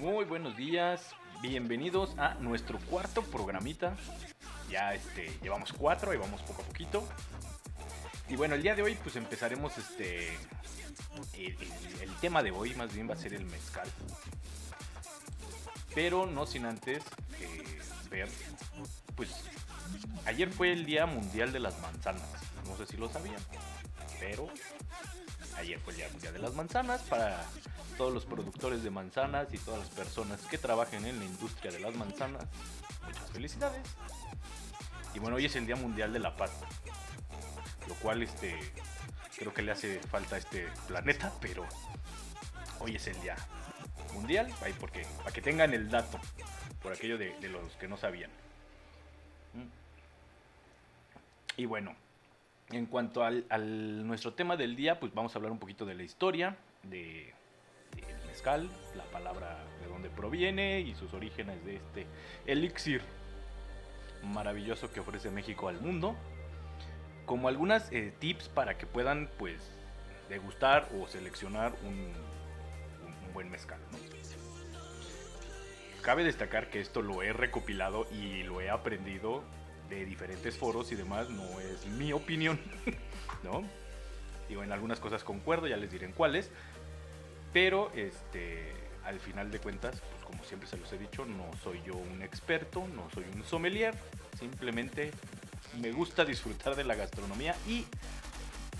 [0.00, 3.94] Muy buenos días, bienvenidos a nuestro cuarto programita.
[4.70, 7.06] Ya este, llevamos cuatro y vamos poco a poquito.
[8.26, 10.30] Y bueno, el día de hoy pues empezaremos este...
[11.34, 13.86] El, tema de hoy más bien va a ser el mezcal.
[15.94, 17.04] Pero no sin antes
[17.38, 18.30] eh, ver,
[19.16, 19.28] pues
[20.24, 22.22] ayer fue el Día Mundial de las Manzanas.
[22.66, 23.42] No sé si lo sabían,
[24.18, 24.48] pero
[25.58, 27.44] ayer fue el Día Mundial de las Manzanas para
[28.00, 31.80] todos los productores de manzanas y todas las personas que trabajen en la industria de
[31.80, 32.46] las manzanas.
[33.04, 33.82] Muchas felicidades.
[35.12, 36.50] Y bueno, hoy es el Día Mundial de la Paz.
[37.86, 38.58] Lo cual este
[39.36, 41.66] creo que le hace falta a este planeta, pero
[42.78, 43.36] hoy es el día
[44.14, 46.18] mundial, ahí porque para que tengan el dato,
[46.82, 48.30] por aquello de, los que no sabían.
[51.58, 51.94] Y bueno,
[52.70, 55.92] en cuanto al, al nuestro tema del día, pues vamos a hablar un poquito de
[55.92, 57.34] la historia de
[58.40, 62.06] mezcal, la palabra de dónde proviene y sus orígenes de este
[62.46, 63.02] elixir
[64.22, 66.16] maravilloso que ofrece México al mundo,
[67.26, 69.70] como algunas eh, tips para que puedan pues
[70.30, 72.14] degustar o seleccionar un,
[73.34, 73.78] buen mezcal.
[76.00, 79.44] Cabe destacar que esto lo he recopilado y lo he aprendido
[79.90, 82.58] de diferentes foros y demás, no es mi opinión,
[83.44, 83.64] ¿no?
[84.48, 86.50] Digo, en algunas cosas concuerdo, ya les diré en cuáles,
[87.52, 88.72] pero este,
[89.04, 92.22] al final de cuentas, pues como siempre se los he dicho, no soy yo un
[92.22, 93.94] experto, no soy un sommelier,
[94.38, 95.10] simplemente
[95.80, 97.86] me gusta disfrutar de la gastronomía y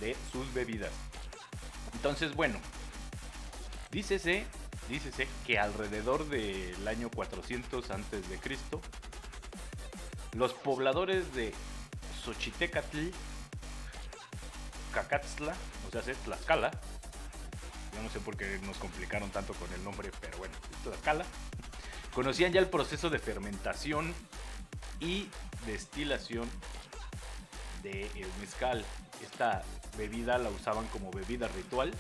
[0.01, 0.93] de sus bebidas.
[1.95, 2.59] Entonces, bueno,
[3.91, 4.45] dícese,
[4.89, 8.81] dícese que alrededor del año 400 antes de Cristo,
[10.33, 11.53] los pobladores de
[12.25, 13.09] Xochitecatl,
[14.93, 15.55] Cacatzla,
[15.89, 16.71] o sea, Tlaxcala,
[18.01, 21.25] no sé por qué nos complicaron tanto con el nombre, pero bueno, Tlaxcala,
[22.15, 24.15] conocían ya el proceso de fermentación
[25.01, 25.29] y
[25.67, 26.49] destilación
[27.83, 28.85] de el mezcal.
[29.23, 29.63] Esta
[29.97, 31.93] bebida la usaban como bebida ritual,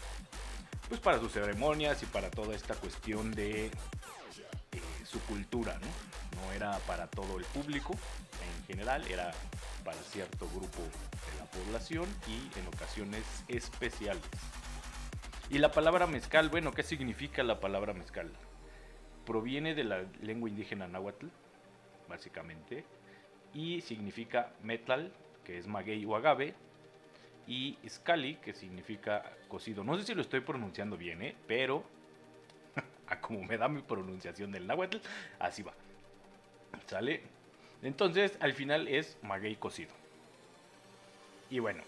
[0.89, 3.71] pues para sus ceremonias y para toda esta cuestión de eh,
[5.05, 5.79] su cultura.
[6.37, 9.33] No era para todo el público en general, era
[9.85, 14.23] para cierto grupo de la población y en ocasiones especiales.
[15.51, 18.31] Y la palabra mezcal, bueno, ¿qué significa la palabra mezcal?
[19.27, 21.27] Proviene de la lengua indígena náhuatl,
[22.09, 22.85] básicamente,
[23.53, 25.13] y significa metal,
[25.43, 26.55] que es maguey o agave,
[27.49, 29.83] y scali, que significa cocido.
[29.83, 31.35] No sé si lo estoy pronunciando bien, ¿eh?
[31.49, 31.83] pero
[33.09, 34.99] a como me da mi pronunciación del náhuatl,
[35.41, 35.75] así va.
[36.87, 37.23] ¿Sale?
[37.83, 39.91] Entonces, al final es maguey cocido.
[41.51, 41.83] Y bueno,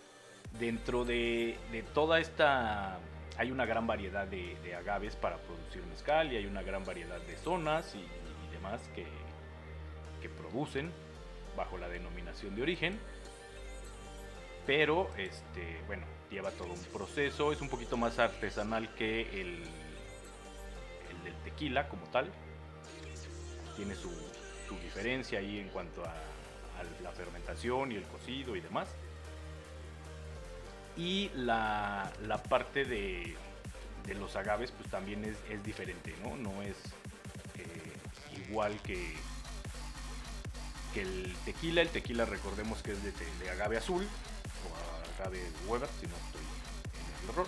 [0.59, 2.99] dentro de, de toda esta...
[3.39, 7.37] Hay una gran variedad de, agaves para producir mezcal y hay una gran variedad de
[7.37, 8.07] zonas y,
[8.53, 9.07] demás que,
[10.21, 10.93] que producen
[11.57, 12.99] bajo la denominación de origen.
[14.67, 19.63] Pero, este, bueno, lleva todo un proceso, es un poquito más artesanal que el,
[21.11, 22.31] el del tequila como tal.
[23.77, 24.11] Tiene su,
[24.83, 26.15] diferencia ahí en cuanto a
[27.03, 28.89] la fermentación y el cocido y demás.
[30.97, 33.37] Y la, la parte de,
[34.07, 36.37] de los agaves pues también es, diferente, ¿no?
[36.37, 36.77] No es
[37.57, 39.15] eh, igual que,
[40.93, 41.83] que el tequila.
[41.83, 46.43] El tequila recordemos que es de, de agave azul o agave Weber, si no estoy
[46.43, 47.47] en el error,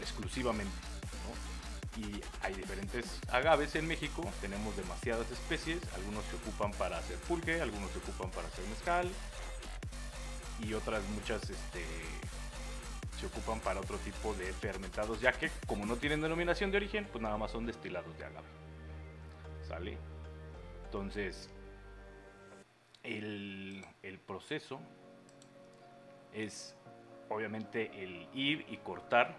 [0.00, 0.72] exclusivamente.
[1.96, 7.60] Y hay diferentes agaves en México, tenemos demasiadas especies, algunos se ocupan para hacer pulque,
[7.60, 9.10] algunos se ocupan para hacer mezcal
[10.60, 11.84] y otras muchas este,
[13.20, 17.06] se ocupan para otro tipo de fermentados, ya que como no tienen denominación de origen,
[17.12, 18.46] pues nada más son destilados de agave.
[19.68, 19.98] ¿Sale?
[20.86, 21.50] Entonces,
[23.02, 23.84] el,
[24.26, 24.80] proceso
[26.32, 26.74] es
[27.28, 29.36] obviamente el ir y cortar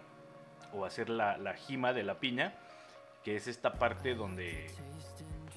[0.72, 2.54] o hacer la, la jima de la piña,
[3.24, 4.68] que es esta parte donde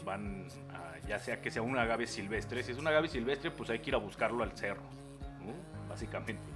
[0.04, 3.70] van, a- ya sea que sea un agave silvestre, si es un agave silvestre, pues
[3.70, 4.84] hay que ir a buscarlo al cerro,
[5.88, 6.55] básicamente.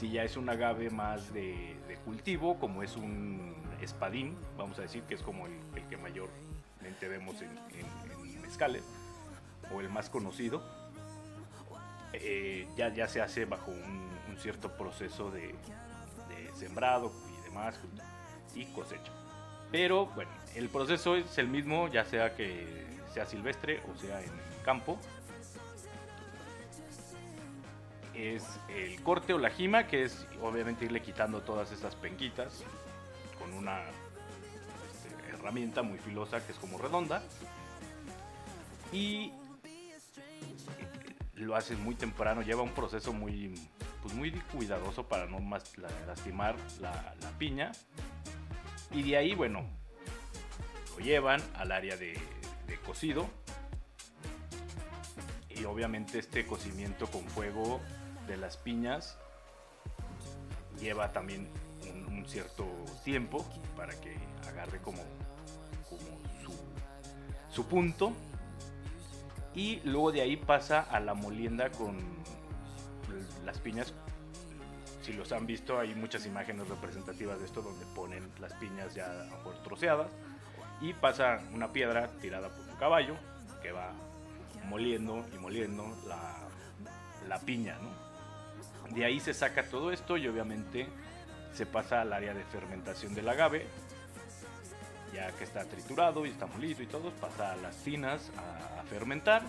[0.00, 1.76] Si ya es un agave más de,
[2.06, 5.52] cultivo, como es un espadín, vamos a decir que es como el,
[5.90, 7.50] que mayormente vemos en,
[8.40, 8.82] mezcales,
[9.70, 10.62] o el más conocido,
[12.14, 14.08] eh, ya, ya se hace bajo un,
[14.38, 15.54] cierto proceso de
[16.54, 17.78] sembrado y demás
[18.54, 19.12] y cosecha.
[19.70, 24.30] Pero bueno, el proceso es el mismo, ya sea que sea silvestre o sea en
[24.64, 24.98] campo.
[28.20, 32.64] Es el corte o la jima, que es obviamente irle quitando todas estas penquitas
[33.38, 33.80] con una
[34.92, 37.22] este, herramienta muy filosa que es como redonda.
[38.92, 39.32] Y
[41.34, 43.54] lo haces muy temprano, lleva un proceso muy,
[44.02, 47.72] pues muy cuidadoso para no más lastimar la, piña.
[48.90, 49.64] Y de ahí, bueno,
[50.90, 52.20] lo llevan al área de,
[52.84, 53.28] cocido.
[55.48, 57.80] Y obviamente este cocimiento con fuego
[58.30, 59.18] de las piñas
[60.78, 61.48] lleva también
[62.08, 62.64] un, cierto
[63.02, 63.44] tiempo
[63.76, 64.16] para que
[64.48, 65.02] agarre como,
[67.50, 68.12] su, punto
[69.52, 71.98] y luego de ahí pasa a la molienda con
[73.44, 73.92] las piñas.
[75.02, 79.28] Si los han visto, hay muchas imágenes representativas de esto donde ponen las piñas ya
[79.42, 80.10] por troceadas.
[80.80, 83.16] Y pasa una piedra tirada por un caballo
[83.60, 83.92] que va
[84.66, 86.36] moliendo y moliendo la,
[87.28, 87.76] la piña.
[88.90, 90.88] De ahí se saca todo esto y obviamente
[91.52, 93.66] se pasa al área de fermentación del agave,
[95.14, 99.42] ya que está triturado y está molido y todo, pasa a las tinas a, fermentar.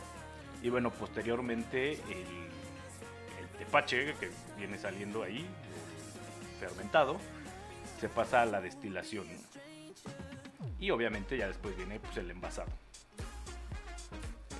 [0.61, 2.51] Y bueno, posteriormente el,
[3.57, 5.45] tepache que viene saliendo ahí,
[6.59, 7.17] fermentado,
[7.99, 9.27] se pasa a la destilación.
[10.79, 12.71] Y obviamente ya después viene pues, el envasado.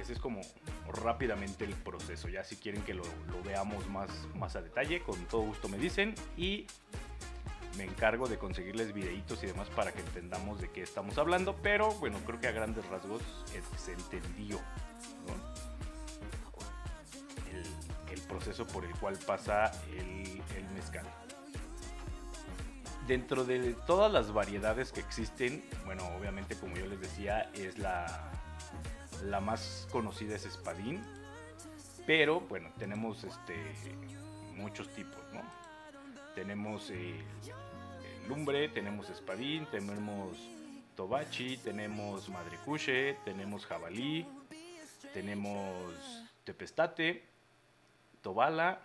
[0.02, 0.42] Ese es como
[0.88, 2.28] rápidamente el proceso.
[2.28, 3.04] Ya si quieren que lo,
[3.46, 6.16] veamos más, más a detalle, con todo gusto me dicen.
[6.36, 6.66] Y
[7.78, 11.92] me encargo de conseguirles videitos y demás para que entendamos de qué estamos hablando, pero
[11.94, 13.22] bueno, creo que a grandes rasgos
[13.78, 14.60] se entendió
[18.12, 21.06] el, proceso por el cual pasa el, el mezcal.
[23.08, 28.32] Dentro de todas las variedades que existen, bueno, obviamente como yo les decía, es la,
[29.24, 31.02] la más conocida es espadín,
[32.06, 33.56] pero bueno, tenemos este,
[34.56, 35.42] muchos tipos, ¿no?
[36.36, 37.24] Tenemos eh,
[38.28, 40.38] lumbre, tenemos espadín, tenemos
[40.96, 44.26] tobachi, tenemos madrecuche, tenemos jabalí,
[45.14, 45.94] tenemos
[46.44, 47.24] tepestate,
[48.22, 48.82] tobala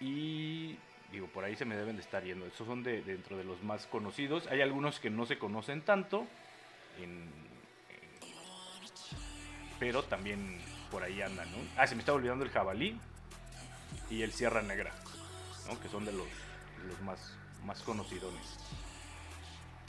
[0.00, 0.76] y
[1.12, 2.46] digo, por ahí se me deben de estar yendo.
[2.46, 4.46] Estos son de, dentro de los más conocidos.
[4.48, 6.26] Hay algunos que no se conocen tanto,
[9.82, 10.60] pero también
[10.92, 11.48] por ahí andan.
[11.76, 13.00] Ah, se me está olvidando el jabalí
[14.08, 14.92] y el sierra negra.
[15.82, 16.28] Que son de los,
[17.04, 18.32] más más conocidos.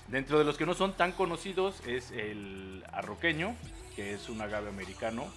[0.07, 3.55] Dentro de los que no son tan conocidos es el arroqueño,
[3.95, 5.31] que es un agave americano,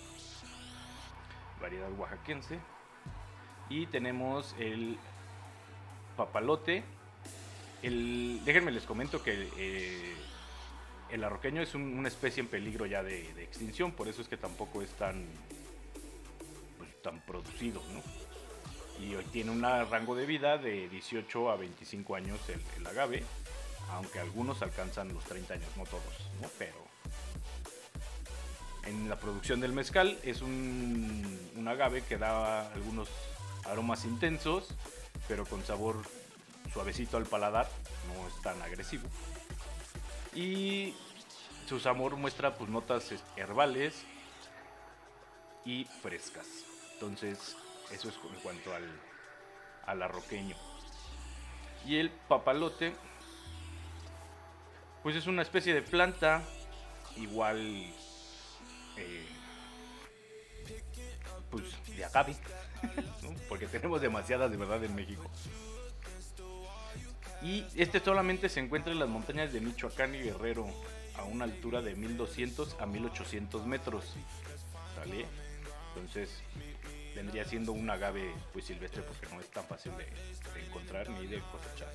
[1.61, 2.58] variedad oaxaquense.
[3.69, 4.97] Y tenemos el
[6.17, 6.82] papalote.
[7.82, 10.17] El, déjenme les comento que eh,
[11.11, 14.82] el arroqueño es una especie en peligro ya de, extinción, por eso es que tampoco
[14.82, 15.25] es tan,
[16.79, 17.82] pues, tan producido.
[17.93, 18.03] ¿no?
[19.00, 23.25] y hoy tiene un rango de vida de 18 a 25 años el, agave,
[23.91, 26.03] aunque algunos alcanzan los 30 años, no todos,
[26.58, 26.87] pero
[28.85, 33.08] en la producción del mezcal es un, un agave que da algunos
[33.64, 34.69] aromas intensos,
[35.29, 35.97] pero con sabor
[36.73, 37.69] suavecito al paladar,
[38.08, 39.08] no es tan agresivo.
[40.37, 40.94] Y
[41.67, 44.05] su sabor muestra pues notas herbales
[45.65, 46.47] y frescas.
[46.93, 47.56] Entonces,
[47.91, 50.55] eso es en cuanto al, arroqueño.
[51.87, 52.94] Y el papalote,
[55.03, 56.43] pues es una especie de planta,
[57.17, 57.59] igual,
[58.99, 59.27] eh,
[61.51, 61.65] pues
[61.96, 62.37] de agave,
[63.49, 65.31] porque tenemos demasiadas de verdad en México.
[67.43, 70.66] Y este solamente se encuentra en las montañas de Michoacán y Guerrero,
[71.16, 74.14] a una altura de 1200 a 1800 metros.
[74.94, 75.26] ¿Sale?
[75.94, 76.31] Entonces,
[77.14, 80.06] vendría siendo un agave pues silvestre porque no es tan fácil de,
[80.66, 81.88] encontrar ni de cosechar.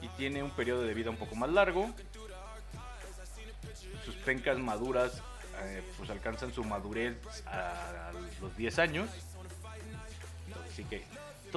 [0.00, 1.92] Y tiene un periodo de vida un poco más largo.
[4.04, 5.22] Sus pencas maduras
[5.62, 9.10] eh, pues alcanzan su madurez a, los 10 años.
[10.70, 11.04] Así que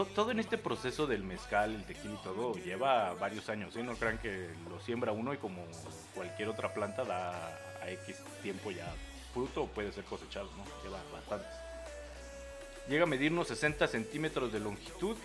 [0.05, 3.75] todo en este proceso del mezcal, el tequila y todo lleva varios años.
[3.75, 3.83] ¿eh?
[3.83, 5.65] No crean que lo siembra uno y como
[6.13, 7.47] cualquier otra planta da
[7.81, 8.93] a X tiempo ya
[9.33, 10.63] fruto o puede ser cosechado, ¿no?
[10.83, 11.49] Lleva bastantes.
[12.87, 15.17] Llega a medir unos 60 centímetros de longitud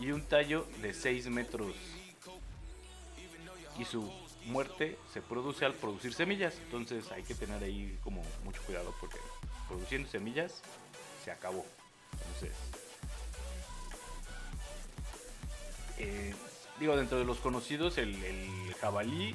[0.00, 1.74] y un tallo de 6 metros.
[3.78, 4.12] Y su
[4.46, 6.54] muerte se produce al producir semillas.
[6.64, 9.18] Entonces hay que tener ahí como mucho cuidado porque
[9.68, 10.62] produciendo semillas
[11.24, 11.64] se acabó.
[12.12, 12.52] Entonces,
[15.98, 16.34] eh,
[16.78, 18.14] digo, dentro de los conocidos, el,
[18.80, 19.34] jabalí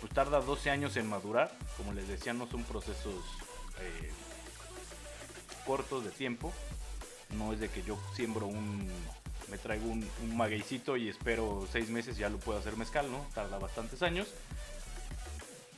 [0.00, 1.56] pues tarda 12 años en madurar.
[1.76, 3.24] Como les decía, no son procesos
[3.80, 4.10] eh,
[5.66, 6.52] cortos de tiempo.
[7.36, 8.90] No es de que yo siembro un
[9.48, 13.26] me traigo un, un magueycito y espero seis meses ya lo puedo hacer mezcal, ¿no?
[13.34, 14.28] Tarda bastantes años.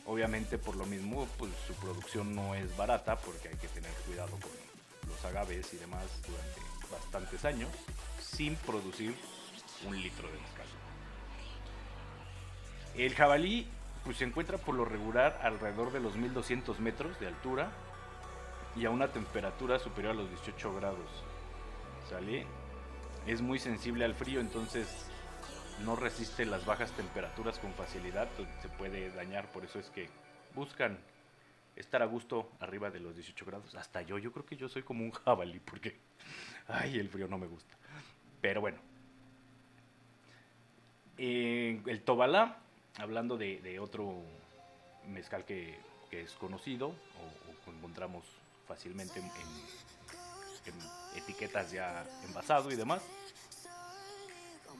[0.06, 4.30] Obviamente por lo mismo, pues su producción no es barata porque hay que tener cuidado
[4.30, 4.50] con
[5.08, 7.68] los agaves y demás durante bastantes años
[8.20, 9.14] sin producir
[9.86, 10.66] un litro de mezcal.
[12.96, 13.66] El jabalí
[14.04, 17.72] pues, se encuentra por lo regular alrededor de los 1200 metros de altura
[18.76, 21.24] y a una temperatura superior a los 18 grados.
[22.08, 22.46] ¿Sale?
[23.26, 25.06] Es muy sensible al frío, entonces
[25.84, 30.08] no resiste las bajas temperaturas con facilidad, pues, se puede dañar, por eso es que
[30.54, 30.98] buscan
[31.74, 33.74] estar a gusto arriba de los 18 grados.
[33.74, 35.96] Hasta yo, yo creo que yo soy como un jabalí, porque,
[36.68, 37.74] ay, el frío no me gusta.
[38.40, 38.93] Pero bueno.
[41.18, 42.58] Eh, el Tobalá,
[42.98, 44.22] hablando de, de otro
[45.08, 45.78] mezcal que,
[46.10, 48.24] es conocido o, o encontramos
[48.68, 49.28] fácilmente en,
[51.16, 53.02] etiquetas ya envasado y demás.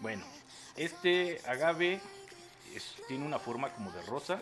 [0.01, 0.25] Bueno,
[0.77, 2.01] este agave
[3.09, 4.41] tiene una forma como de rosa,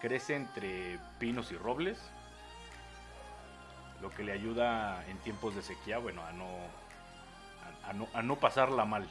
[0.00, 1.98] crece entre pinos y robles,
[4.00, 6.48] lo que le ayuda en tiempos de sequía, bueno, a no,
[7.84, 9.08] a no, a no pasarla mal.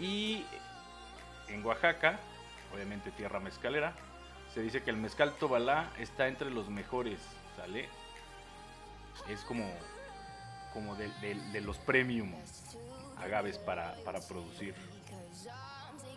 [0.00, 0.44] Y
[1.48, 2.18] en Oaxaca,
[2.74, 3.94] obviamente tierra mezcalera,
[4.54, 7.20] se dice que el mezcal Tobalá está entre los mejores,
[7.56, 7.88] ¿sale?
[9.28, 9.70] Es como,
[10.72, 12.32] como de, los premium
[13.18, 14.74] agaves para, para producir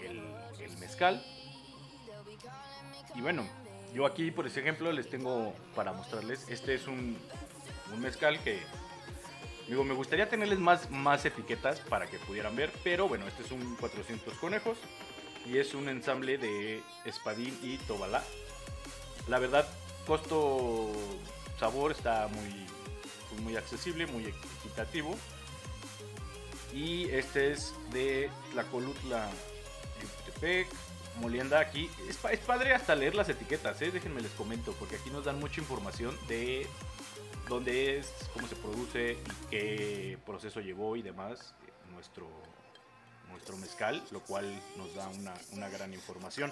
[0.02, 0.24] el,
[0.60, 1.24] el mezcal.
[3.16, 3.46] Y bueno,
[3.94, 6.48] yo aquí, por ese ejemplo, les tengo para mostrarles.
[6.50, 7.18] Este es un,
[7.94, 8.60] un mezcal que.
[9.68, 12.72] Digo, me gustaría tenerles más, más etiquetas para que pudieran ver.
[12.84, 14.78] Pero bueno, este es un 400 conejos.
[15.46, 18.24] Y es un ensamble de espadín y tobalá.
[19.28, 19.68] La verdad,
[20.08, 22.66] costo-sabor está muy,
[23.30, 25.16] pues, muy accesible, muy equitativo.
[26.74, 29.30] Y este es de Tlacolutla,
[30.02, 30.68] Ecatepec,
[31.20, 31.90] Molienda aquí.
[32.10, 33.92] Es padre hasta leer las etiquetas, ¿eh?
[33.92, 36.68] déjenme les comento, porque aquí nos dan mucha información de
[37.48, 41.54] dónde es, cómo se produce y qué proceso llevó y demás
[41.92, 42.28] nuestro,
[43.30, 44.46] nuestro mezcal, lo cual
[44.78, 46.52] nos da una, una gran información.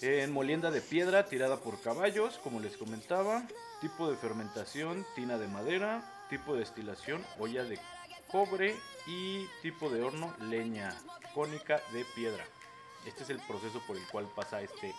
[0.00, 3.42] En molienda de piedra tirada por caballos, como les comentaba.
[3.80, 6.26] Tipo de fermentación, tina de madera.
[6.30, 7.80] Tipo de destilación, olla de
[8.30, 8.76] cobre.
[9.08, 10.96] Y tipo de horno, leña
[11.34, 12.44] cónica de piedra.
[13.06, 14.94] Este es el proceso por el cual pasa este,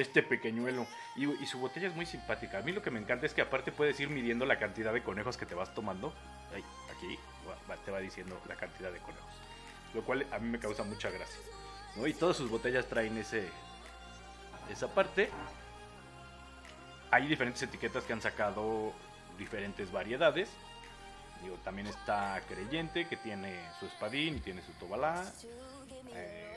[0.00, 0.86] este pequeñuelo.
[1.16, 2.58] Y, su botella es muy simpática.
[2.58, 5.02] A mí lo que me encanta es que aparte puedes ir midiendo la cantidad de
[5.02, 6.12] conejos que te vas tomando.
[6.96, 7.18] Aquí
[7.84, 9.34] te va diciendo la cantidad de conejos.
[9.94, 11.40] Lo cual a mí me causa mucha gracia.
[12.06, 13.48] Y todas sus botellas traen ese,
[14.70, 15.30] esa parte.
[17.10, 18.92] Hay diferentes etiquetas que han sacado
[19.38, 20.50] diferentes variedades.
[21.64, 25.24] También está Creyente, que tiene su espadín tiene su tobalá.
[26.14, 26.47] Eh,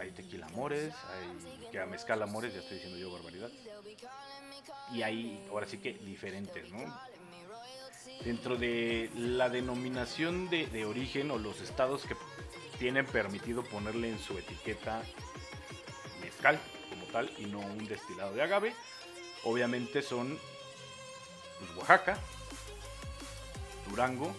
[0.00, 3.50] hay tequila amores, hay que mezcal amores, ya estoy diciendo yo barbaridad.
[4.92, 6.78] Y hay, ahora sí que diferentes, ¿no?
[8.24, 12.16] Dentro de la denominación de, de origen o los estados que
[12.78, 15.02] tienen permitido ponerle en su etiqueta
[16.20, 18.74] mezcal como tal y no un destilado de agave.
[19.44, 20.38] Obviamente son
[21.58, 22.18] pues, Oaxaca,
[23.88, 24.34] Durango,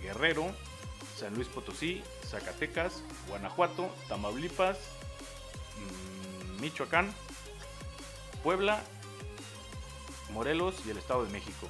[0.00, 0.52] Guerrero,
[1.16, 4.78] San Luis Potosí, Zacatecas, Guanajuato, Tamaulipas,
[5.76, 7.12] mm, Michoacán,
[8.42, 8.82] Puebla,
[10.30, 11.68] Morelos y el Estado de México.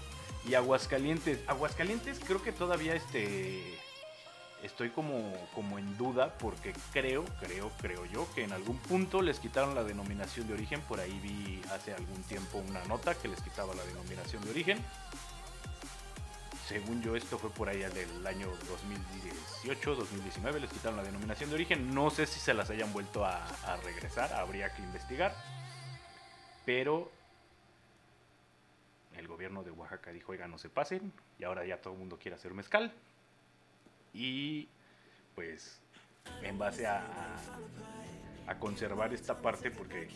[0.49, 1.41] Y Aguascalientes.
[1.49, 3.79] Aguascalientes creo que todavía este
[4.63, 9.41] estoy como, como en duda porque creo, creo, creo yo que en algún punto les
[9.41, 10.81] quitaron la denominación de origen.
[10.83, 14.85] Por ahí vi hace algún tiempo una nota que les quitaba la denominación de origen.
[16.69, 21.57] Según yo esto fue por allá del año 2018, 2019, les quitaron la denominación de
[21.57, 21.95] origen.
[21.95, 23.45] No sé si se las hayan vuelto a,
[23.85, 25.35] regresar, habría que investigar.
[26.65, 27.11] Pero
[29.17, 31.13] el gobierno de Oaxaca dijo, oiga, no se pasen.
[31.39, 32.93] Y ahora ya todo el mundo quiere hacer mezcal.
[34.15, 34.69] Y
[35.35, 35.81] pues
[36.43, 40.09] en base a, a- a conservar esta parte porque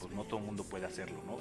[0.00, 1.38] pues no todo el mundo puede hacerlo, ¿no?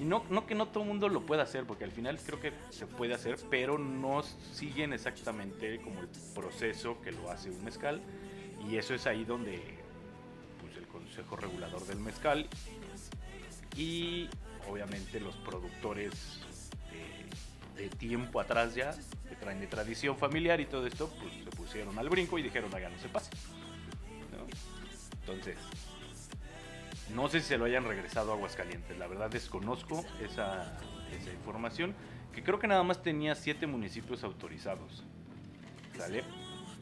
[0.00, 2.40] Y no, no que no todo el mundo lo pueda hacer, porque al final creo
[2.40, 7.64] que se puede hacer, pero no siguen exactamente como el proceso que lo hace un
[7.64, 8.00] mezcal.
[8.68, 9.60] Y eso es ahí donde
[10.60, 12.48] pues, el Consejo Regulador del Mezcal
[13.76, 14.28] y
[14.68, 16.40] obviamente los productores
[17.76, 18.92] de, tiempo atrás ya,
[19.28, 22.74] que traen de tradición familiar y todo esto, pues se pusieron al brinco y dijeron,
[22.74, 23.30] haga, no se pase.
[24.32, 24.44] ¿no?
[25.20, 25.56] Entonces,
[27.14, 30.78] no sé si se lo hayan regresado a Aguascalientes, la verdad desconozco esa,
[31.12, 31.94] esa información.
[32.32, 35.04] que creo que nada más tenía siete municipios autorizados.
[35.96, 36.22] ¿Sale?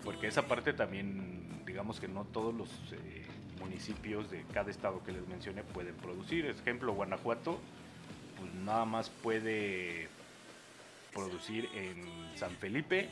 [0.04, 3.24] Porque esa parte también, digamos que no todos los eh,
[3.60, 6.46] municipios de cada estado que les mencioné pueden producir.
[6.46, 7.58] Ejemplo, Guanajuato,
[8.38, 10.08] pues nada más puede
[11.14, 12.04] producir en
[12.36, 13.08] San Felipe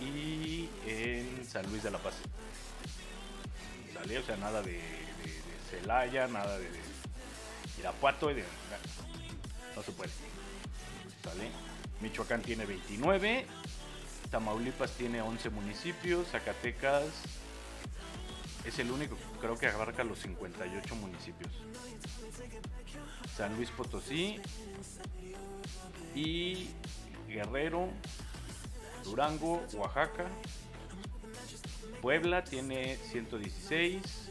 [0.00, 2.14] y en San Luis de la Paz.
[3.92, 4.18] ¿Sale?
[4.18, 4.80] O sea, nada de,
[5.70, 6.68] Celaya, nada de,
[7.78, 8.44] Irapuato y de...
[9.76, 10.10] No se puede.
[12.00, 13.46] Michoacán tiene 29,
[14.30, 17.04] Tamaulipas tiene 11 municipios, Zacatecas
[18.64, 21.50] es el único, creo que abarca los 58 municipios.
[23.36, 24.38] San Luis Potosí
[26.14, 26.68] y
[27.28, 27.88] Guerrero,
[29.04, 30.26] Durango, Oaxaca.
[32.02, 34.29] Puebla tiene 116.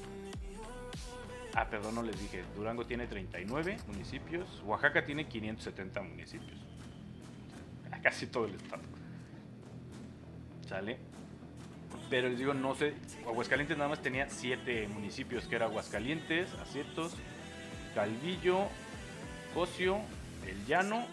[1.59, 2.45] Ah, perdón, no les dije.
[2.55, 4.63] Durango tiene 39 municipios.
[4.65, 6.57] Oaxaca tiene 570 municipios.
[8.01, 8.81] Casi todo el estado.
[10.69, 10.99] ¿Sale?
[12.09, 12.93] Pero les digo, no sé.
[13.27, 17.13] Aguascalientes nada más tenía 7 municipios, que era Aguascalientes, Aciertos,
[17.93, 18.69] Calvillo,
[19.53, 19.99] Cocio,
[20.47, 21.05] El Llano,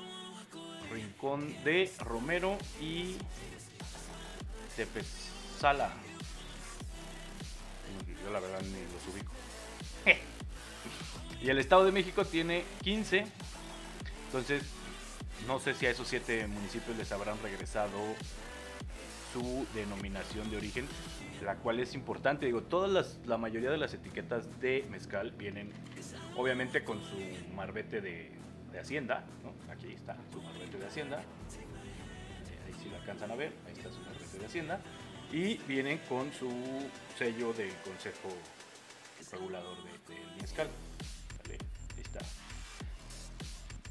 [0.92, 3.16] Rincón de Romero y
[4.76, 5.90] Tepesala.
[8.22, 9.32] Yo la verdad ni los ubico.
[11.42, 13.24] Y el Estado de México tiene 15.
[14.26, 14.62] Entonces,
[15.46, 17.98] no sé si a esos 7 municipios les habrán regresado
[19.32, 20.86] su denominación de origen,
[21.44, 22.46] la cual es importante.
[22.46, 25.72] Digo, todas las, la mayoría de las etiquetas de mezcal vienen
[26.36, 27.16] obviamente con su
[27.54, 28.32] marbete de,
[28.78, 29.24] Hacienda,
[29.70, 31.16] Aquí está su marbete de Hacienda.
[31.16, 34.80] Ahí sí lo alcanzan a ver, ahí está su marbete de Hacienda.
[35.32, 36.50] Y vienen con su
[37.18, 38.28] sello del Consejo
[39.32, 40.68] Regulador del mezcal.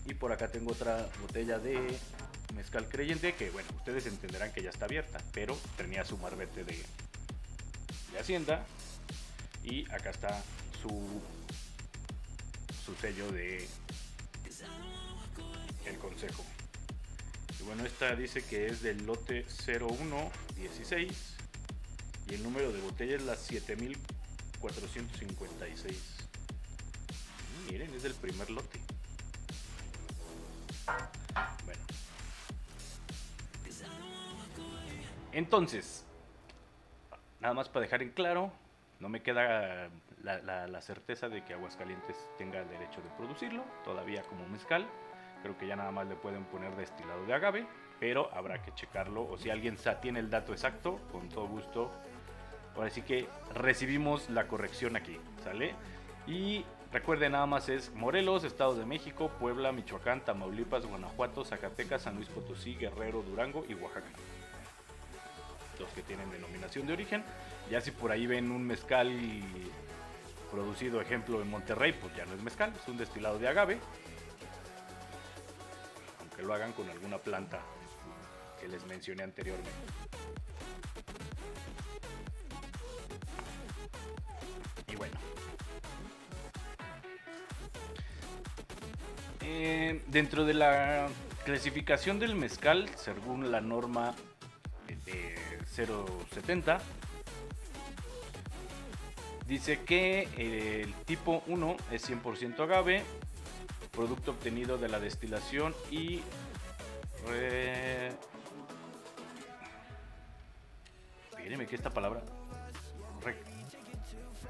[0.05, 1.97] Y por acá tengo otra botella de
[2.55, 6.81] mezcal creyente que, bueno, ustedes entenderán que ya está abierta, pero tenía su marbete de,
[8.11, 8.65] de Hacienda.
[9.63, 10.43] Y acá está
[10.81, 11.21] su
[12.85, 13.67] su sello de
[15.85, 16.45] el consejo.
[17.59, 21.35] Y bueno, esta dice que es del lote 0116
[22.29, 26.14] y el número de botella es la 7456.
[27.69, 28.79] Miren, es del primer lote.
[31.65, 31.81] Bueno.
[35.31, 36.05] Entonces,
[37.41, 38.51] nada más para dejar en claro,
[38.99, 39.89] no me queda
[40.23, 44.85] la, certeza de que Aguascalientes tenga el derecho de producirlo, todavía como mezcal.
[45.41, 47.67] Creo que ya nada más le pueden poner destilado de agave,
[47.99, 49.29] pero habrá que checarlo.
[49.29, 51.91] O si alguien tiene el dato exacto, con todo gusto.
[52.75, 55.75] Ahora sí que recibimos la corrección aquí, ¿sale?
[56.27, 62.15] Y recuerden, nada más es Morelos, Estado de México, Puebla, Michoacán, Tamaulipas, Guanajuato, Zacatecas, San
[62.15, 64.07] Luis Potosí, Guerrero, Durango y Oaxaca.
[65.79, 67.23] Los que tienen denominación de origen.
[67.69, 69.11] Ya si por ahí ven un mezcal
[70.51, 73.79] producido, ejemplo, en Monterrey, pues ya no es mezcal, es un destilado de agave.
[76.21, 77.59] Aunque lo hagan con alguna planta
[78.59, 79.71] que les mencioné anteriormente.
[84.87, 85.34] Y bueno.
[89.57, 91.07] Eh, dentro de la
[91.45, 94.13] clasificación del mezcal, según la norma
[95.05, 95.33] de
[95.73, 96.81] 070,
[99.47, 103.03] Dice que el tipo 1 es 100% agave,
[103.91, 106.21] producto obtenido de la destilación y
[107.27, 108.11] re...
[111.69, 112.23] que esta palabra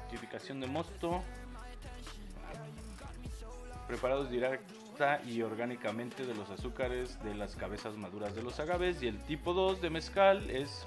[0.08, 1.22] rectificación de mosto.
[3.86, 4.30] Preparados
[5.26, 9.52] y orgánicamente de los azúcares de las cabezas maduras de los agaves y el tipo
[9.52, 10.86] 2 de mezcal es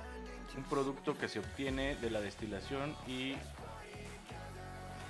[0.58, 3.36] un producto que se obtiene de la destilación y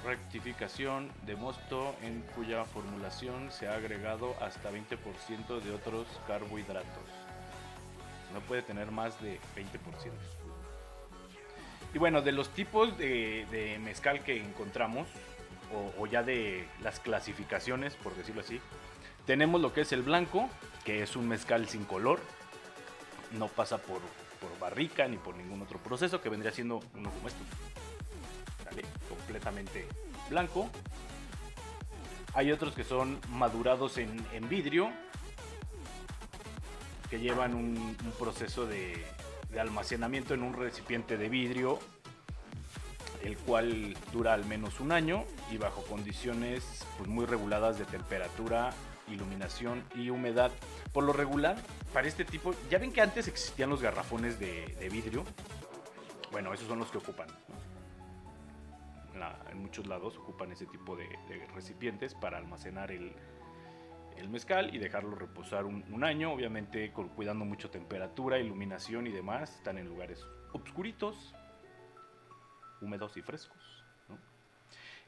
[0.03, 6.87] rectificación de mosto en cuya formulación se ha agregado hasta 20% de otros carbohidratos.
[8.33, 10.11] No puede tener más de 20%.
[11.93, 15.07] Y bueno, de los tipos de, mezcal que encontramos,
[15.97, 18.59] o, ya de las clasificaciones, por decirlo así,
[19.29, 20.49] tenemos lo que es el blanco,
[20.83, 22.19] que es un mezcal sin color,
[23.37, 24.01] no pasa por,
[24.41, 27.45] por barrica ni por ningún otro proceso, que vendría siendo uno como estos
[29.07, 29.85] completamente
[30.31, 30.67] blanco.
[32.33, 34.89] Hay otros que son madurados en, vidrio,
[37.11, 39.05] que llevan un, proceso de,
[39.59, 41.77] almacenamiento en un recipiente de vidrio,
[43.21, 48.73] el cual dura al menos un año y bajo condiciones pues, muy reguladas de temperatura
[49.11, 50.51] iluminación y humedad.
[50.93, 51.57] Por lo regular,
[51.93, 55.23] para este tipo, ya ven que antes existían los garrafones de, vidrio.
[56.31, 57.27] Bueno, esos son los que ocupan.
[59.51, 61.07] en muchos lados ocupan ese tipo de,
[61.53, 63.13] recipientes para almacenar el,
[64.29, 69.55] mezcal y dejarlo reposar un, año, obviamente cuidando mucho temperatura, iluminación y demás.
[69.55, 71.33] Están en lugares obscuritos,
[72.81, 73.83] húmedos y frescos.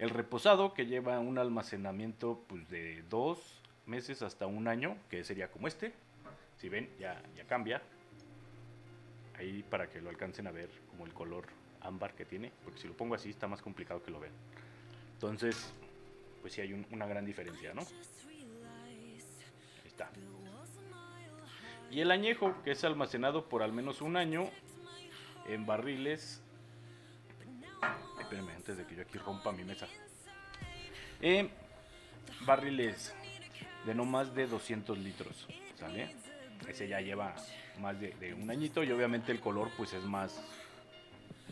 [0.02, 3.61] El reposado, que lleva un almacenamiento pues, de dos
[3.92, 5.94] meses hasta un año, que sería como este.
[6.58, 7.82] Si ven, ya, ya cambia.
[9.38, 11.46] Ahí para que lo alcancen a ver como el color
[11.82, 14.34] ámbar que tiene, porque si lo pongo así está más complicado que lo vean.
[15.14, 15.74] Entonces,
[16.42, 17.82] pues sí hay una gran diferencia, ¿no?
[18.86, 19.18] Ahí
[19.86, 20.10] está.
[21.90, 24.50] Y el añejo, que es almacenado por al menos un año
[25.48, 26.42] en barriles
[28.32, 29.88] espérenme, antes de que yo aquí rompa mi mesa.
[31.22, 31.50] Eh,
[32.46, 33.14] barriles
[33.86, 35.48] de no más de 200 litros,
[35.80, 36.16] ¿sale?
[36.68, 37.36] Ese ya lleva
[37.80, 40.42] más de, un añito y obviamente el color pues es más,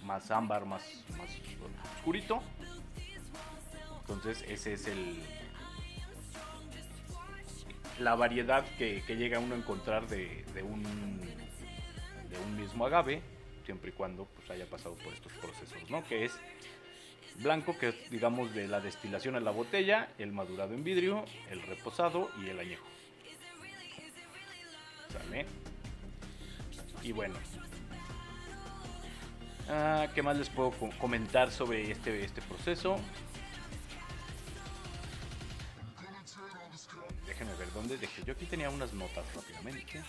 [0.04, 1.30] más ámbar, más, más
[1.98, 2.42] oscurito.
[4.02, 5.20] Entonces ese es el
[8.00, 13.22] la variedad que, llega uno a encontrar de, de, un, de un mismo agave,
[13.66, 16.04] siempre y cuando pues, haya pasado por estos procesos, ¿no?
[16.06, 16.40] Que es
[17.40, 21.62] blanco, que es, digamos, de la destilación en la botella, el madurado en vidrio, el
[21.62, 22.86] reposado y el añejo.
[25.12, 25.46] ¿Sale?
[27.02, 27.36] Y bueno.
[29.70, 33.00] Ah, ¿Qué más les puedo comentar sobre este, este proceso?
[37.28, 38.24] Déjenme ver dónde dejé.
[38.26, 40.00] Yo aquí tenía unas notas rápidamente.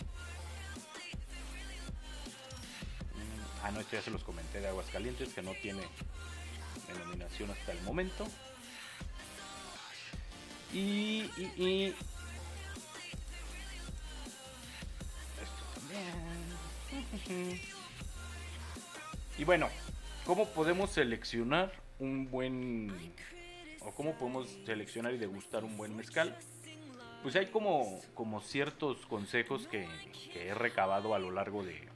[3.15, 5.83] Mm, ah, no, esto ya se los comenté de aguas calientes que no tiene
[6.93, 8.27] denominación hasta el momento.
[10.73, 11.95] Y, y,
[15.43, 17.61] esto también.
[19.39, 19.71] Y bueno,
[20.27, 23.15] ¿cómo podemos seleccionar un buen
[23.81, 26.37] o cómo podemos seleccionar y degustar un buen mezcal?
[27.23, 29.89] Pues hay como, como ciertos consejos que
[30.35, 31.90] he recabado a lo largo de,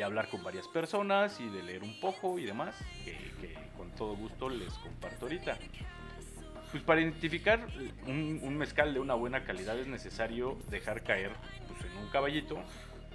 [0.00, 4.16] de hablar con varias personas y de leer un poco y demás, que, con todo
[4.16, 5.58] gusto les comparto ahorita.
[6.70, 7.66] Pues para identificar
[8.06, 11.32] un, mezcal de una buena calidad es necesario dejar caer
[11.68, 12.62] pues, en un caballito,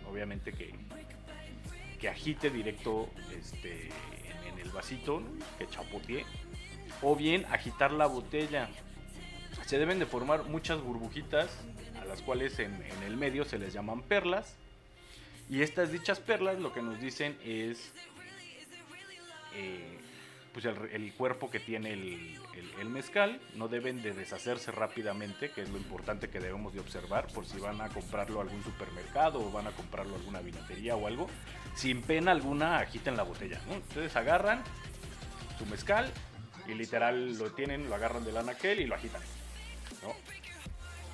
[0.07, 0.75] obviamente que,
[1.99, 3.89] que agite directo este,
[4.47, 5.23] en, el vasito,
[5.57, 6.23] que chapotee,
[7.01, 8.69] o bien agitar la botella.
[9.65, 11.49] Se deben de formar muchas burbujitas,
[11.99, 14.59] a las cuales en, en el medio se les llaman perlas,
[15.49, 17.91] y estas dichas perlas lo que nos dicen es
[19.53, 19.99] eh,
[20.55, 23.41] pues el, cuerpo que tiene el, mezcal.
[23.55, 27.59] No deben de deshacerse rápidamente, que es lo importante que debemos de observar por si
[27.59, 31.27] van a comprarlo a algún supermercado o van a comprarlo a alguna vinatería o algo.
[31.75, 33.59] Sin pena alguna agiten la botella.
[33.67, 33.77] ¿no?
[33.79, 34.63] Ustedes agarran
[35.59, 36.09] su mezcal
[36.67, 39.21] y literal lo tienen, lo agarran del anaquel y lo agitan.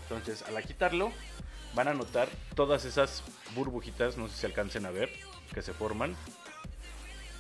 [0.04, 1.12] Entonces al agitarlo
[1.74, 3.24] van a notar todas esas
[3.56, 5.10] burbujitas, no sé si alcancen a ver,
[5.54, 6.16] que se forman.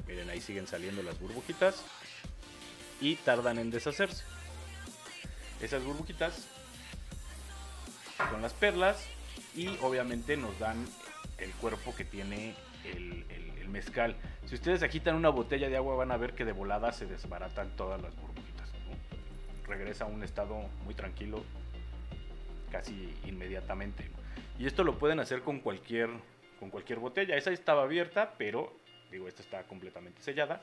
[0.08, 1.84] Miren, ahí siguen saliendo las burbujitas
[3.00, 4.24] y tardan en deshacerse.
[5.62, 6.48] Esas burbujitas
[8.30, 9.06] son las perlas
[9.56, 10.86] y obviamente nos dan
[11.38, 13.26] el cuerpo que tiene el,
[13.67, 14.17] mezcal.
[14.48, 17.70] Si ustedes agitan una botella de agua van a ver que de volada se desbaratan
[17.78, 18.67] todas las burbujitas.
[19.65, 21.41] Regresa a un estado muy tranquilo
[22.70, 24.10] casi inmediatamente.
[24.60, 26.10] Y esto lo pueden hacer con cualquier,
[26.60, 27.36] con cualquier botella.
[27.36, 28.74] Esa estaba abierta, pero
[29.12, 30.62] digo, esta está completamente sellada.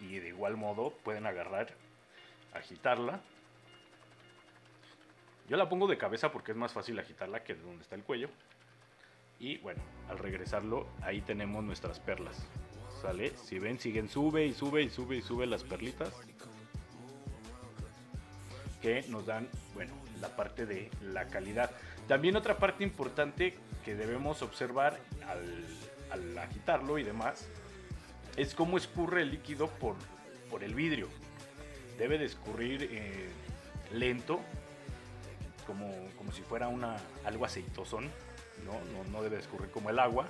[0.00, 1.68] Y de igual modo pueden agarrar,
[2.54, 3.20] agitarla.
[5.48, 8.02] Yo la pongo de cabeza porque es más fácil agitarla que de donde está el
[8.02, 8.28] cuello.
[9.38, 12.46] Y bueno, al regresarlo, ahí tenemos nuestras perlas.
[13.00, 13.36] ¿Sale?
[13.36, 16.14] Si ven, siguen, sube y sube y sube y sube las perlitas.
[18.80, 21.72] Que nos dan, bueno, la parte de la calidad.
[22.08, 27.46] También otra parte importante que debemos observar al, agitarlo y demás
[28.36, 29.96] es cómo escurre el líquido por,
[30.50, 31.08] por el vidrio.
[31.98, 33.28] Debe de escurrir eh,
[33.92, 34.40] lento,
[35.66, 38.10] como, como, si fuera una, algo aceitosón,
[38.64, 38.72] ¿no?
[38.92, 40.26] No, no debe de escurrir como el agua.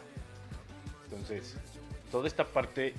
[1.05, 1.57] Entonces,
[2.11, 2.95] toda esta parte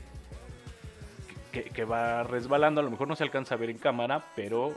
[1.51, 4.75] que, que, va resbalando, a lo mejor no se alcanza a ver en cámara, pero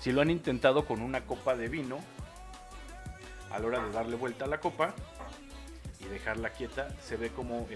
[0.00, 1.98] si lo han intentado con una copa de vino,
[3.50, 4.94] a la hora de darle vuelta a la copa
[6.00, 7.66] y dejarla quieta, se ve como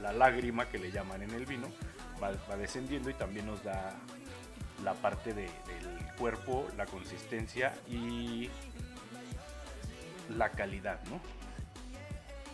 [0.00, 1.68] la lágrima que le llaman en el vino
[2.22, 3.94] va, descendiendo y también nos da
[4.84, 8.50] la parte de- del cuerpo, la consistencia y
[10.36, 11.20] la calidad, ¿no?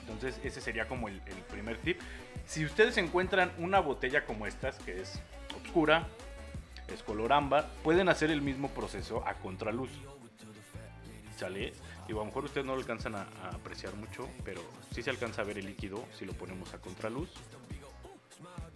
[0.00, 2.00] Entonces ese sería como el, el primer tip.
[2.46, 5.20] Si ustedes encuentran una botella como estas, que es
[5.64, 6.06] oscura,
[6.92, 9.90] es color ámbar, pueden hacer el mismo proceso a contraluz.
[11.38, 11.72] ¿Sale?
[12.08, 14.60] Y a lo mejor ustedes no lo alcanzan a, apreciar mucho, pero
[14.92, 17.30] sí se alcanza a ver el líquido si lo ponemos a contraluz.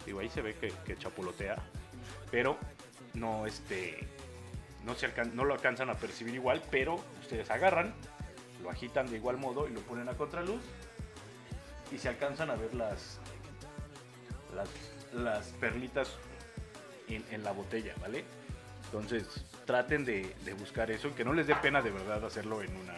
[0.05, 1.57] Digo, ahí se ve que, que chapolotea,
[2.31, 2.57] pero
[3.13, 4.07] no, este,
[4.85, 7.93] no, se alcan- no lo alcanzan a percibir igual, pero ustedes agarran,
[8.63, 10.61] lo agitan de igual modo y lo ponen a contraluz
[11.91, 13.19] y se alcanzan a ver las,
[14.55, 14.69] las,
[15.13, 16.09] las perlitas
[17.09, 18.23] en, en la botella, ¿vale?
[18.85, 19.27] Entonces
[19.67, 22.95] traten de, buscar eso, que no les dé pena de verdad hacerlo en una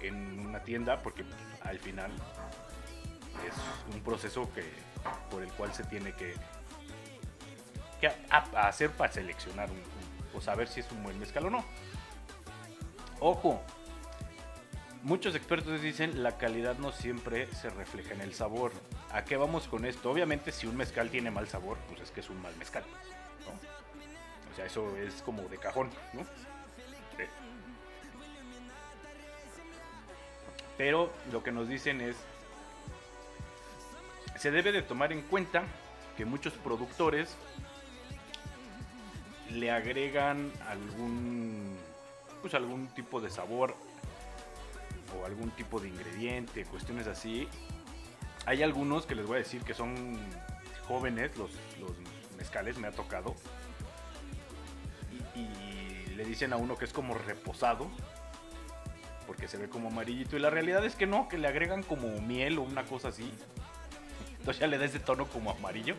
[0.00, 1.24] en una tienda, porque
[1.62, 2.10] al final
[3.46, 4.62] es un proceso que
[5.30, 6.34] por el cual se tiene que,
[8.00, 8.10] que
[8.54, 11.64] hacer para seleccionar un, un- o saber si es un buen mezcal o no.
[13.20, 13.60] Ojo,
[15.02, 18.70] muchos expertos dicen la calidad no siempre se refleja en el sabor.
[19.12, 20.10] ¿A qué vamos con esto?
[20.10, 22.84] Obviamente si un mezcal tiene mal sabor, pues es que es un mal mezcal.
[24.58, 26.26] Sea, eso es como de cajón, ¿no?
[30.76, 32.16] Pero lo que nos dicen es,
[34.36, 35.64] se debe de tomar en cuenta
[36.16, 37.36] que muchos productores
[39.50, 41.76] le agregan algún,
[42.42, 43.74] pues algún tipo de sabor
[45.18, 47.48] o algún tipo de ingrediente, cuestiones así.
[48.46, 50.18] Hay algunos que les voy a decir que son
[50.86, 51.90] jóvenes, los, los
[52.36, 53.34] mezcales, me ha tocado.
[55.38, 57.88] Y, le dicen a uno que es como reposado,
[59.26, 60.36] porque se ve como amarillito.
[60.36, 63.32] Y la realidad es que no, que le agregan como miel o una cosa así.
[64.38, 65.94] Entonces ya le da ese tono como amarillo.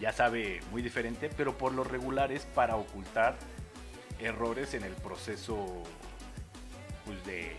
[0.00, 3.36] Ya sabe muy diferente, pero por lo regular es para ocultar
[4.20, 5.82] errores en el proceso
[7.04, 7.56] pues, de,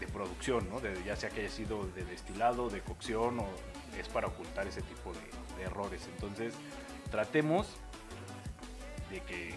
[0.00, 0.80] de producción, ¿no?
[0.80, 3.46] De- ya sea que haya sido de destilado, de cocción, o
[4.00, 6.08] es para ocultar ese tipo de errores.
[6.12, 6.54] Entonces,
[7.10, 7.68] tratemos
[9.10, 9.54] de que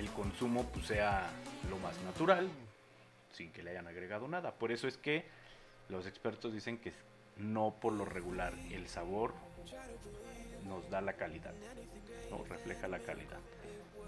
[0.00, 1.30] el consumo pues, sea
[1.68, 2.48] lo más natural,
[3.32, 4.52] sin que le hayan agregado nada.
[4.52, 5.26] Por eso es que
[5.90, 6.92] los expertos dicen que
[7.36, 9.34] no por lo regular el sabor
[10.66, 11.52] nos da la calidad,
[12.30, 13.38] no refleja la calidad.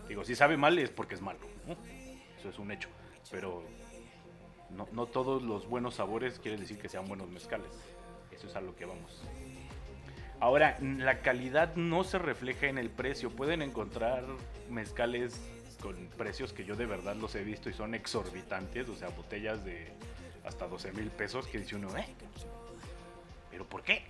[0.08, 1.40] Digo, si sabe mal es porque es malo,
[2.38, 2.88] eso es un hecho,
[3.30, 3.62] pero
[4.70, 7.70] no, no todos los buenos sabores quieren decir que sean buenos mezcales,
[8.30, 9.22] eso es a lo que vamos.
[10.40, 14.24] Ahora, la calidad no se refleja en el precio, pueden encontrar
[14.70, 15.40] mezcales
[15.82, 19.64] con precios que yo de verdad los he visto y son exorbitantes, o sea, botellas
[19.64, 19.88] de
[20.44, 22.06] hasta 12 mil pesos que dice uno, ¿eh?
[23.50, 24.02] ¿Pero por qué?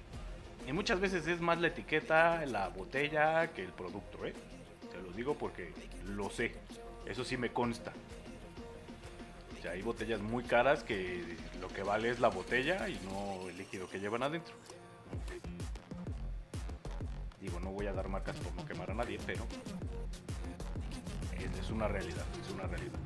[0.68, 4.34] Y muchas veces es más la etiqueta, la botella que el producto, ¿eh?
[4.92, 5.72] Te lo digo porque
[6.06, 6.52] lo sé,
[7.06, 7.92] eso sí me consta.
[9.58, 11.24] O sea, hay botellas muy caras que
[11.60, 14.54] lo que vale es la botella y no el líquido que llevan adentro.
[17.40, 19.44] Digo, no voy a dar marcas por no quemar a nadie, pero
[21.44, 22.98] es, una realidad, es una realidad.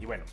[0.00, 0.24] Y bueno,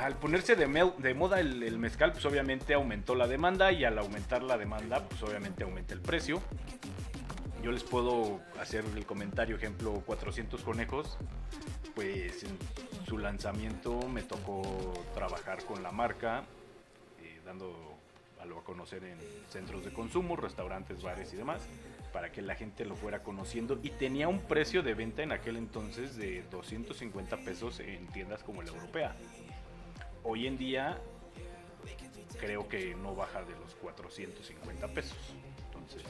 [0.00, 0.66] al ponerse de,
[1.14, 5.22] moda el, el mezcal, pues obviamente aumentó la demanda y al aumentar la demanda, pues
[5.22, 6.40] obviamente aumenta el precio.
[7.62, 11.18] Yo les puedo hacer el comentario, ejemplo, 400 conejos,
[11.94, 12.56] pues en
[13.06, 14.62] su lanzamiento me tocó
[15.14, 16.44] trabajar con la marca,
[17.20, 17.96] eh, dando
[18.40, 19.18] a lo a conocer en
[19.50, 21.62] centros de consumo, restaurantes, bares y demás,
[22.12, 25.56] para que la gente lo fuera conociendo y tenía un precio de venta en aquel
[25.56, 29.14] entonces de 250 pesos en tiendas como la europea.
[30.24, 30.98] Hoy en día
[32.40, 35.18] creo que no baja de los 450 pesos.
[35.66, 36.02] Entonces,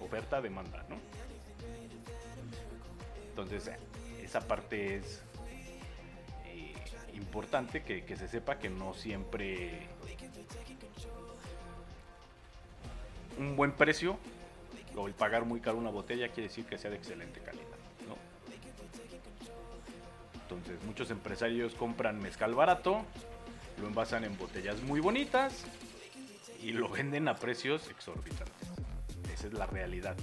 [0.00, 0.96] oferta, demanda, ¿no?
[3.30, 3.70] Entonces,
[4.22, 5.22] esa parte es
[6.46, 6.74] eh,
[7.14, 9.86] importante que, que se sepa que no siempre
[13.38, 14.18] un buen precio
[14.98, 17.66] o el pagar muy caro una botella quiere decir que sea de excelente calidad.
[20.42, 23.04] Entonces, muchos empresarios compran mezcal barato,
[23.78, 25.64] lo envasan en botellas muy bonitas
[26.62, 28.68] y lo venden a precios exorbitantes.
[29.32, 30.16] Esa es la realidad.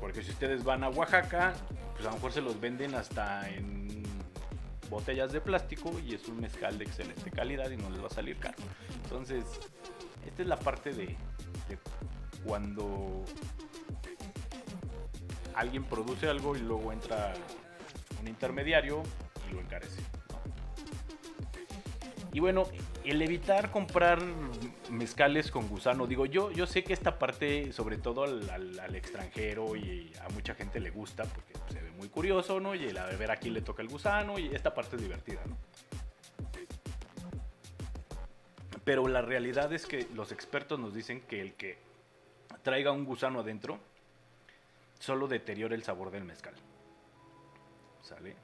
[0.00, 1.54] Porque si ustedes van a Oaxaca,
[1.92, 4.02] pues a lo mejor se los venden hasta en
[4.90, 8.10] botellas de plástico y es un mezcal de excelente calidad y no les va a
[8.10, 8.56] salir caro.
[9.04, 9.44] Entonces,
[10.26, 11.16] esta es la parte de
[12.44, 13.24] cuando
[15.54, 17.34] alguien produce algo y luego entra
[18.20, 19.02] un intermediario
[19.50, 20.00] y lo encarece.
[22.32, 22.68] Y bueno,
[23.04, 24.22] el evitar comprar
[24.90, 30.12] mezcales con gusano, digo, yo, yo sé que esta parte, sobre todo al, extranjero y
[30.24, 32.74] a mucha gente le gusta, porque se ve muy curioso, ¿no?
[32.74, 35.40] Y el a ver a quién le toca el gusano, y esta parte es divertida,
[35.46, 35.56] ¿no?
[38.84, 41.87] Pero la realidad es que los expertos nos dicen que el que
[42.68, 43.78] traiga un gusano adentro
[44.98, 46.52] solo deteriora el sabor del mezcal.
[48.02, 48.36] ¿Sale?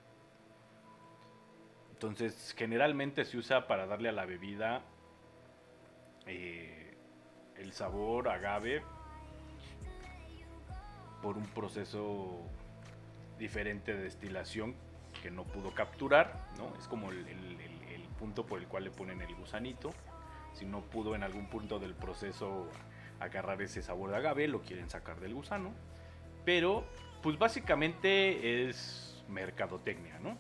[1.92, 4.80] Entonces, generalmente se usa para darle a la bebida
[6.24, 6.96] eh,
[7.56, 8.82] el sabor agave
[11.20, 12.40] por un proceso
[13.38, 14.74] diferente de destilación
[15.22, 16.74] que no pudo capturar, ¿no?
[16.78, 19.92] Es como el, el punto por el cual le ponen el gusanito.
[20.54, 22.70] Si no pudo en algún punto del proceso
[23.20, 25.72] agarrar ese sabor de agave, lo quieren sacar del gusano.
[26.44, 26.85] Pero,
[27.22, 30.37] pues básicamente es mercadotecnia, ¿no?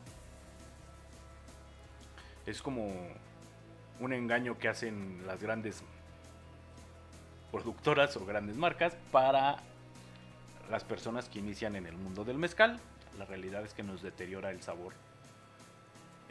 [2.46, 2.92] Es como
[4.00, 5.82] un engaño que hacen las grandes
[7.50, 9.56] productoras o grandes marcas para
[10.70, 12.80] las personas que inician en el mundo del mezcal.
[13.18, 14.92] La realidad es que nos deteriora el sabor.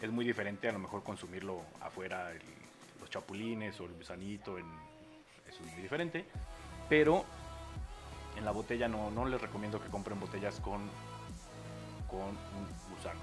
[0.02, 2.32] Es muy diferente a lo mejor consumirlo afuera,
[3.00, 4.66] los chapulines o el gusanito, en,
[5.62, 6.26] es muy diferente.
[6.90, 7.26] Pero
[8.38, 10.90] en la botella no, no les recomiendo que compren botellas con,
[12.10, 13.20] con un gusano.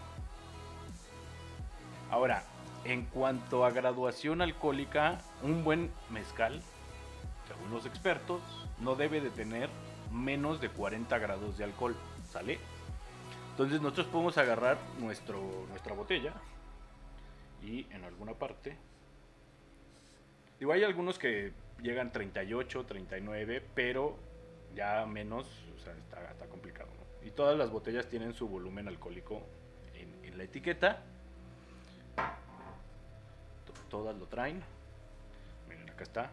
[2.10, 2.42] Ahora,
[2.84, 6.60] en cuanto a graduación alcohólica, un buen mezcal,
[7.46, 8.40] según los expertos,
[8.80, 9.68] no debe de tener
[10.10, 11.94] menos de 40 grados de alcohol,
[12.30, 12.58] ¿sale?
[13.50, 16.32] Entonces nosotros podemos agarrar nuestro, nuestra botella
[17.62, 18.76] y en alguna parte...
[20.58, 24.16] Digo, hay algunos que llegan 38, 39, pero
[24.74, 26.90] ya menos, o sea, está, complicado.
[27.24, 29.42] Y todas las botellas tienen su volumen alcohólico
[29.94, 31.02] en la etiqueta
[33.90, 34.62] todas lo traen.
[35.68, 36.30] Miren, acá está.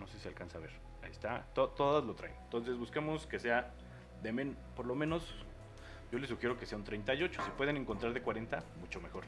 [0.00, 0.70] no sé si se alcanza a ver.
[1.02, 1.44] Ahí está.
[1.54, 2.34] todas lo traen.
[2.44, 3.70] Entonces buscamos que sea
[4.22, 5.22] de men por lo menos.
[6.10, 7.42] Yo les sugiero que sea un 38.
[7.44, 9.24] Si pueden encontrar de 40, mucho mejor.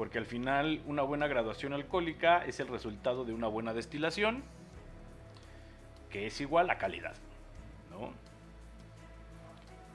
[0.00, 4.42] Porque al final una buena graduación alcohólica es el resultado de una buena destilación
[6.08, 7.14] que es igual a calidad.
[7.90, 8.10] ¿no?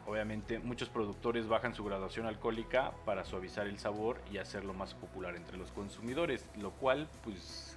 [0.06, 5.36] Obviamente muchos productores bajan su graduación alcohólica para suavizar el sabor y hacerlo más popular
[5.36, 7.76] entre los consumidores, lo cual pues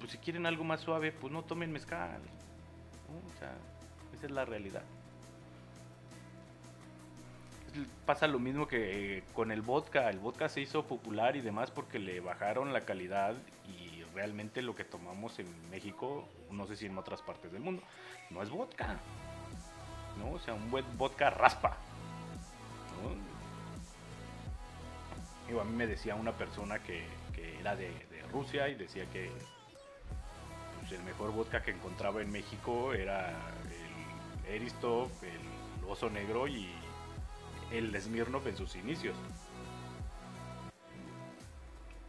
[0.00, 2.20] pues si quieren algo más suave, pues no tomen mezcal.
[3.08, 3.54] O sea,
[4.12, 4.82] esa es la realidad.
[8.06, 10.10] Pasa lo mismo que con el vodka.
[10.10, 13.34] El vodka se hizo popular y demás porque le bajaron la calidad
[13.66, 17.82] y realmente lo que tomamos en México, no sé si en otras partes del mundo,
[18.30, 18.98] no es vodka.
[20.18, 20.32] ¿no?
[20.32, 21.76] O sea, un buen vodka raspa.
[25.58, 27.04] a mí me decía una persona que,
[27.58, 27.90] era de,
[28.32, 29.28] Rusia y decía que
[30.78, 33.34] pues, el mejor vodka que encontraba en México era
[34.46, 36.72] el Eristov, el Oso Negro y
[37.72, 39.16] el Smirnoff en sus inicios.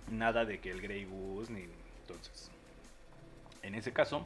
[0.10, 1.68] Nada de que el Grey Goose ni
[2.02, 2.50] entonces.
[3.62, 4.26] En ese caso,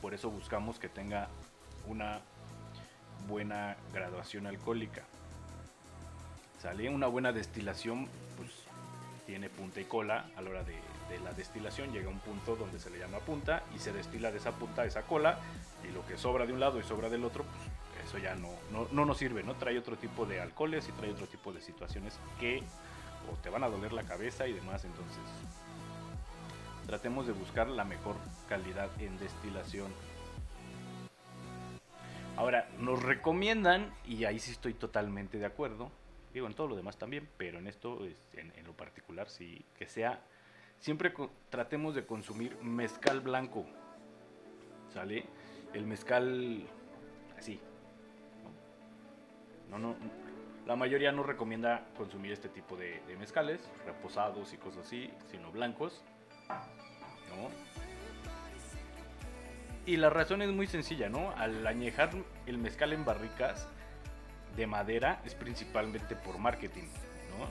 [0.00, 1.28] por eso buscamos que tenga
[1.86, 2.20] una
[3.26, 5.02] buena graduación alcohólica.
[6.60, 8.50] Sale una buena destilación, pues
[9.26, 10.76] tiene punta y cola a la hora de,
[11.24, 11.92] la destilación.
[11.92, 14.82] Llega a un punto donde se le llama punta y se destila de esa punta
[14.82, 15.38] a esa cola.
[15.88, 17.68] Y lo que sobra de un lado y sobra del otro, pues
[18.06, 19.54] eso ya no, no, nos sirve, ¿no?
[19.56, 22.62] Trae otro tipo de alcoholes y trae otro tipo de situaciones que
[23.30, 24.84] o te van a doler la cabeza y demás.
[24.84, 25.22] Entonces,
[26.86, 28.16] tratemos de buscar la mejor
[28.48, 29.92] calidad en destilación
[32.36, 35.90] Ahora, nos recomiendan, y ahí sí estoy totalmente de acuerdo,
[36.34, 37.98] digo en todo lo demás también, pero en esto,
[38.34, 40.20] en, lo particular, sí, que sea,
[40.78, 41.14] siempre
[41.48, 43.64] tratemos de consumir mezcal blanco,
[44.92, 45.24] ¿sale?
[45.72, 46.66] El mezcal
[47.38, 47.58] así.
[49.70, 49.96] No, no,
[50.66, 56.02] la mayoría no recomienda consumir este tipo de, mezcales, reposados y cosas así, sino blancos,
[56.48, 57.50] ¿no?
[59.86, 61.30] Y la razón es muy sencilla, ¿no?
[61.36, 62.10] Al añejar
[62.46, 63.68] el mezcal en barricas
[64.56, 66.88] de madera es principalmente por marketing,
[67.38, 67.46] ¿no?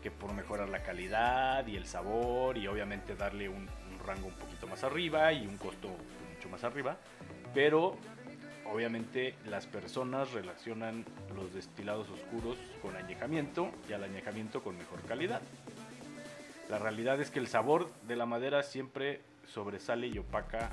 [0.00, 3.68] Que por mejorar la calidad y el sabor y obviamente darle un,
[4.06, 5.88] rango un poquito más arriba y un costo
[6.32, 6.96] mucho más arriba.
[7.52, 7.96] Pero
[8.72, 11.04] obviamente las personas relacionan
[11.34, 15.42] los destilados oscuros con añejamiento y al añejamiento con mejor calidad.
[16.68, 20.70] La realidad es que el sabor de la madera siempre sobresale y opaca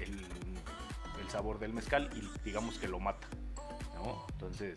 [0.00, 0.20] el,
[1.28, 3.26] sabor del mezcal y digamos que lo mata.
[4.32, 4.76] Entonces,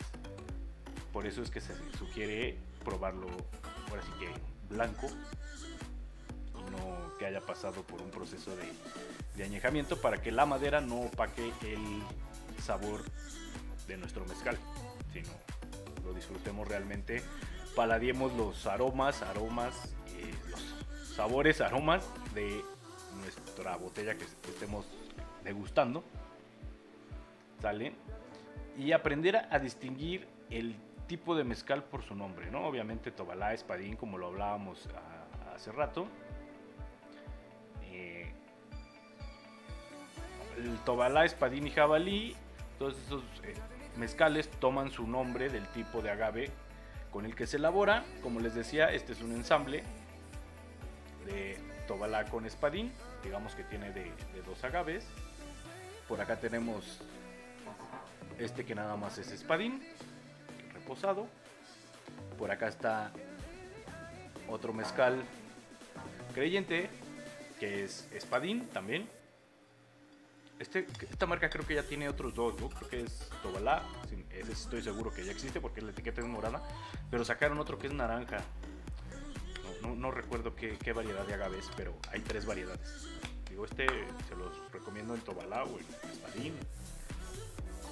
[1.12, 3.28] por eso es que se sugiere probarlo,
[3.90, 5.08] ahora sí que blanco,
[7.18, 8.72] que haya pasado por un proceso de,
[9.36, 12.04] de añejamiento para que la madera no opaque el
[12.62, 13.02] sabor
[13.88, 14.58] de nuestro mezcal,
[15.14, 15.30] sino
[16.04, 17.22] lo disfrutemos realmente,
[17.76, 22.62] paladiemos los aromas, aromas, eh, los sabores, aromas de
[23.20, 24.86] nuestra botella que estemos
[25.44, 26.04] degustando,
[27.62, 27.94] ¿sale?
[28.78, 30.76] Y aprender a distinguir el
[31.08, 32.66] tipo de mezcal por su nombre, ¿no?
[32.66, 34.88] Obviamente Tobalá, Espadín, como lo hablábamos
[35.54, 36.08] hace rato.
[40.58, 42.36] El Tobalá, Espadín y Jabalí,
[42.80, 43.54] todos esos eh,
[43.98, 46.52] mezcales toman su nombre del tipo de agave
[47.12, 48.04] con el que se elabora.
[48.22, 49.84] Como les decía, este es un ensamble
[51.26, 52.92] de Tobalá con Espadín,
[53.24, 54.04] digamos que tiene de,
[54.34, 55.08] de dos agaves.
[56.08, 57.00] Por acá tenemos
[58.38, 59.82] este que nada más es Espadín
[60.86, 61.28] posado.
[62.38, 63.12] Por acá está
[64.48, 65.24] otro mezcal
[66.34, 66.90] creyente,
[67.60, 69.10] que es Espadín también.
[70.60, 73.84] Este, esta marca creo que ya tiene otros dos, creo que es Tobalá,
[74.32, 76.62] ese estoy seguro que ya existe porque la etiqueta es morada,
[77.12, 78.38] pero sacaron otro que es naranja.
[79.82, 83.08] No, recuerdo qué, variedad de agaves, pero hay tres variedades.
[83.50, 83.86] Digo, este
[84.28, 86.54] se los recomiendo en Tobalá o en Espadín.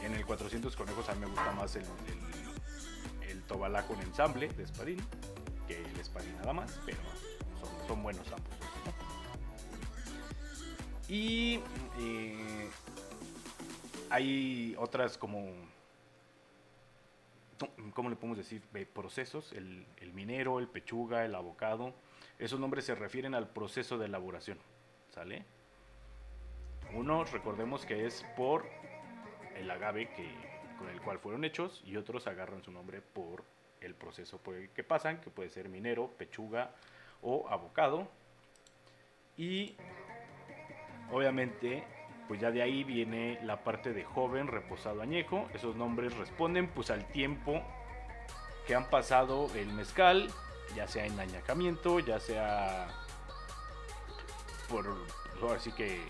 [0.02, 1.86] En el 400 conejos a mí me gusta más el
[3.48, 4.98] Tobalá con ensamble de espadín,
[5.68, 6.98] que el espadín nada más, pero
[7.88, 8.63] son, buenos ambos.
[11.10, 11.60] Y
[12.00, 12.70] eh,
[14.10, 15.50] hay otras como,
[17.94, 18.62] ¿cómo le podemos decir?
[18.94, 21.94] procesos, el, el, minero, el pechuga, el abocado.
[22.40, 24.58] Esos nombres se refieren al proceso de elaboración,
[25.14, 25.46] ¿sale?
[26.94, 28.66] Uno, recordemos que es por
[29.56, 30.30] el agave que
[30.78, 33.44] con el cual fueron hechos y otros agarran su nombre por
[33.82, 34.40] el proceso
[34.76, 36.72] que pasan, que puede ser minero, pechuga
[37.22, 38.08] o abocado.
[39.38, 39.76] Y
[41.14, 41.84] obviamente,
[42.28, 45.48] pues ya de ahí viene la parte de joven, reposado, añejo.
[45.54, 47.62] Esos nombres responden pues al tiempo
[48.68, 50.30] que han pasado el mezcal,
[50.76, 52.88] ya sea en añejamiento, ya sea
[54.70, 54.88] por
[55.56, 56.02] así que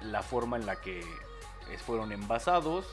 [0.00, 1.04] la forma en la que
[1.84, 2.86] fueron envasados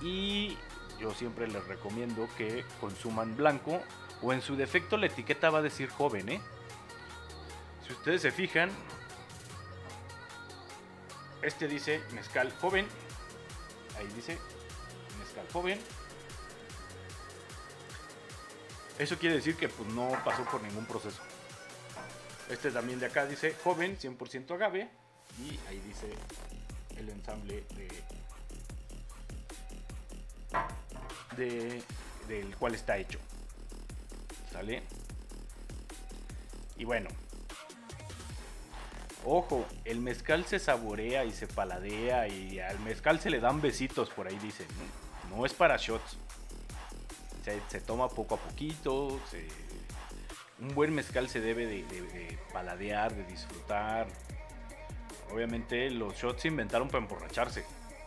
[0.00, 0.56] y
[0.98, 3.80] yo siempre les recomiendo que consuman blanco
[4.22, 6.40] o en su defecto la etiqueta va a decir joven, ¿eh?
[7.86, 8.70] Si ustedes se fijan,
[11.44, 12.86] este dice mezcal joven,
[13.98, 14.38] ahí dice
[15.18, 15.80] mezcal joven.
[18.98, 21.20] Eso quiere decir que pues, no pasó por ningún proceso.
[22.48, 24.88] Este también de acá dice joven, 100% agave.
[25.38, 26.08] Y ahí dice
[26.96, 27.88] el ensamble de
[31.36, 31.82] de,
[32.28, 33.18] del cual está hecho.
[34.52, 34.82] ¿Sale?
[36.76, 37.10] Y bueno.
[39.26, 44.10] Ojo, el mezcal se saborea y se paladea y al mezcal se le dan besitos,
[44.10, 44.66] por ahí dicen.
[45.30, 46.18] No, es para shots.
[47.68, 49.20] Se, toma poco a poquito.
[50.60, 54.06] un buen mezcal se debe de, paladear, de disfrutar.
[55.32, 57.64] Obviamente los shots se inventaron para emborracharse,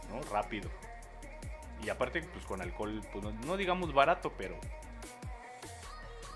[0.09, 0.22] ¿no?
[0.32, 0.70] Rápido.
[1.84, 4.55] Y aparte, pues con alcohol, pues no, digamos barato, pero,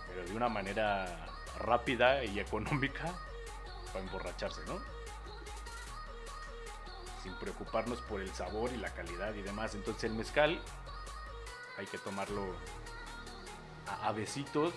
[0.07, 1.27] pero de una manera
[1.59, 3.13] rápida y económica
[3.91, 4.79] para emborracharse, ¿no?
[7.23, 9.75] Sin preocuparnos por el sabor y la calidad y demás.
[9.75, 10.61] Entonces el mezcal
[11.77, 12.55] hay que tomarlo
[14.03, 14.73] a, besitos.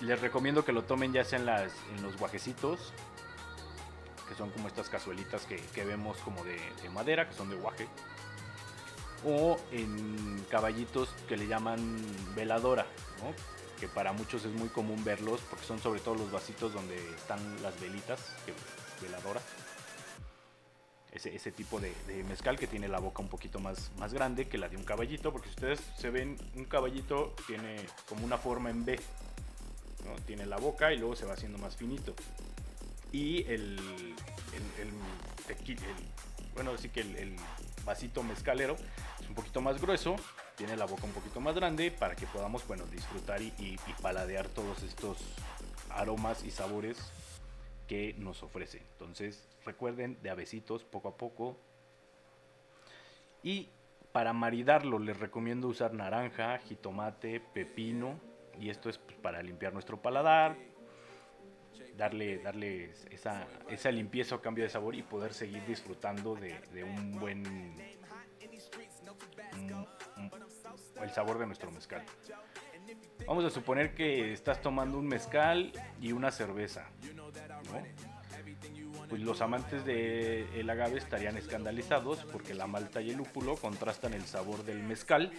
[0.00, 2.92] Les recomiendo que lo tomen ya sea en, las, en los guajecitos,
[4.28, 7.88] que son como estas cazuelitas que, vemos como de, de madera, que son de guaje
[9.24, 11.78] o en caballitos que le llaman
[12.34, 12.86] veladora,
[13.82, 17.40] que para muchos es muy común verlos porque son sobre todo los vasitos donde están
[17.64, 18.54] las velitas, que,
[19.04, 19.40] veladora.
[21.10, 21.92] Ese, tipo de,
[22.28, 25.32] mezcal que tiene la boca un poquito más, más grande que la de un caballito,
[25.32, 29.00] porque si ustedes se ven, un caballito tiene como una forma en B,
[30.28, 32.14] tiene la boca y luego se va haciendo más finito.
[33.10, 33.80] Y el,
[34.78, 34.92] el, el,
[36.54, 37.34] bueno, sí que el
[37.84, 38.76] vasito mezcalero
[39.20, 40.14] es un poquito más grueso,
[40.56, 44.82] tiene la boca un poquito más grande para que podamos bueno, disfrutar y, paladear todos
[44.82, 45.18] estos
[45.90, 46.98] aromas y sabores
[47.86, 48.78] que nos ofrece.
[48.92, 51.56] Entonces recuerden de avecitos poco a poco.
[53.42, 53.68] Y
[54.12, 58.20] para maridarlo les recomiendo usar naranja, jitomate, pepino.
[58.60, 60.56] Y esto es para limpiar nuestro paladar,
[61.96, 67.18] darle, darle esa, esa limpieza o cambio de sabor y poder seguir disfrutando de, un
[67.18, 67.74] buen
[71.10, 72.04] sabor de nuestro mezcal.
[73.26, 76.86] Vamos a suponer que estás tomando un mezcal y una cerveza.
[79.08, 84.14] Pues los amantes del el agave estarían escandalizados porque la malta y el lúpulo contrastan
[84.14, 85.32] el sabor del mezcal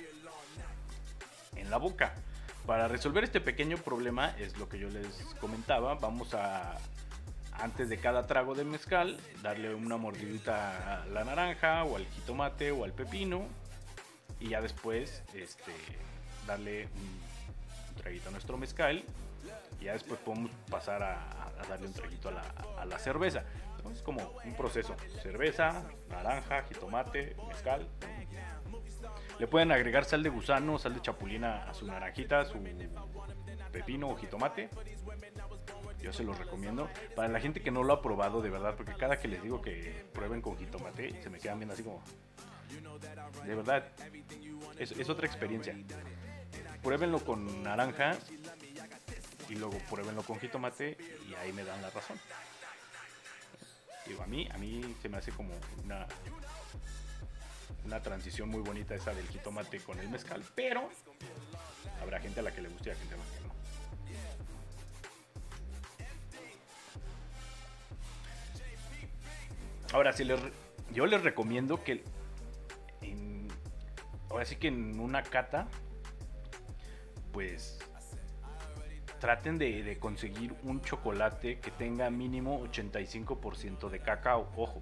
[1.56, 2.14] en la boca.
[2.66, 5.08] Para resolver este pequeño problema, es lo que yo les
[5.42, 6.78] comentaba, vamos a,
[7.52, 12.72] antes de cada trago de mezcal, darle una mordidita a la naranja o al jitomate
[12.72, 13.48] o al pepino
[14.40, 15.74] y ya después este,
[16.46, 19.04] darle un traguito a nuestro mezcal
[19.80, 23.44] y ya después podemos pasar a, darle un traguito a la, cerveza.
[23.92, 27.88] Es como un proceso, cerveza, naranja, jitomate, mezcal,
[29.40, 32.60] le pueden agregar sal de gusano, sal de chapulina a su naranjita, su
[33.72, 34.70] pepino o jitomate.
[36.02, 36.90] Yo se los recomiendo.
[37.16, 39.62] Para la gente que no lo ha probado, de verdad, porque cada que les digo
[39.62, 42.02] que prueben con jitomate, se me quedan bien así como...
[43.46, 43.84] De verdad,
[44.78, 45.76] es, otra experiencia.
[46.82, 48.18] Pruébenlo con naranja
[49.50, 50.98] y luego pruébenlo con jitomate
[51.30, 52.18] y ahí me dan la razón.
[54.06, 55.54] Digo, a mí, a mí se me hace como
[55.84, 56.06] una
[57.86, 60.90] una transición muy bonita esa del jitomate con el mezcal, pero
[62.02, 63.54] habrá gente a la que le guste y a gente a la que no.
[69.94, 70.26] Ahora, si
[70.92, 72.04] yo les recomiendo que
[74.34, 75.68] ahora sí que en una cata,
[77.32, 77.80] pues
[79.20, 84.82] traten de, de conseguir un chocolate que tenga mínimo 85% de cacao, ojo.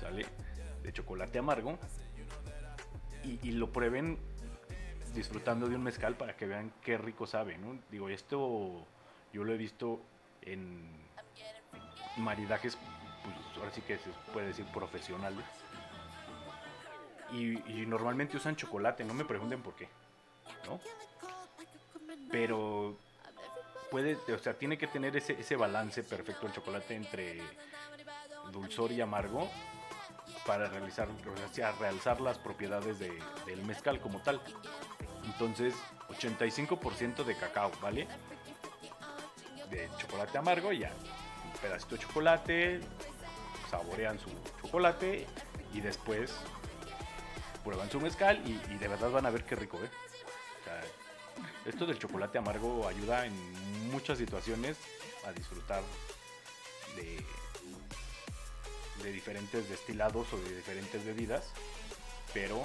[0.00, 0.26] ¿Sale?
[0.82, 1.78] de chocolate amargo
[3.24, 4.18] y, lo prueben
[5.14, 7.78] disfrutando de un mezcal para que vean qué rico sabe, ¿no?
[7.88, 8.84] Digo, esto
[9.32, 10.00] yo lo he visto
[10.40, 10.90] en
[12.16, 12.76] maridajes,
[13.22, 15.44] pues ahora sí que se puede decir profesionales.
[17.32, 19.88] Y, normalmente usan chocolate, no me pregunten por qué,
[20.66, 20.80] ¿no?
[22.30, 22.96] Pero
[23.90, 27.40] puede, o sea, tiene que tener ese, ese balance perfecto el chocolate entre
[28.50, 29.50] dulzor y amargo
[30.46, 34.40] para realizar, o realzar las propiedades del mezcal como tal.
[35.24, 35.74] Entonces,
[36.08, 38.08] 85% de cacao, ¿vale?
[39.70, 40.90] De chocolate amargo, ya.
[41.46, 42.80] Un pedacito de chocolate,
[43.70, 44.28] saborean su
[44.60, 45.26] chocolate
[45.72, 46.34] y después
[47.62, 49.90] prueban su mezcal y, de verdad van a ver qué rico, ¿eh?
[51.64, 53.32] esto del chocolate amargo ayuda en
[53.90, 54.76] muchas situaciones
[55.26, 55.82] a disfrutar
[56.96, 57.24] de,
[59.02, 61.52] de diferentes destilados o de diferentes bebidas,
[62.34, 62.62] pero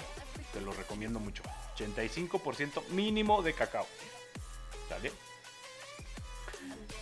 [0.54, 1.44] te lo recomiendo mucho.
[1.78, 3.88] 85% mínimo de cacao.
[4.90, 5.12] ¿Sale?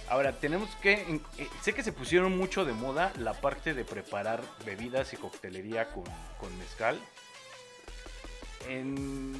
[0.09, 0.93] Ahora, tenemos que...
[1.37, 5.89] Eh, sé que se pusieron mucho de moda la parte de preparar bebidas y coctelería
[5.89, 6.99] con, mezcal.
[8.67, 9.35] En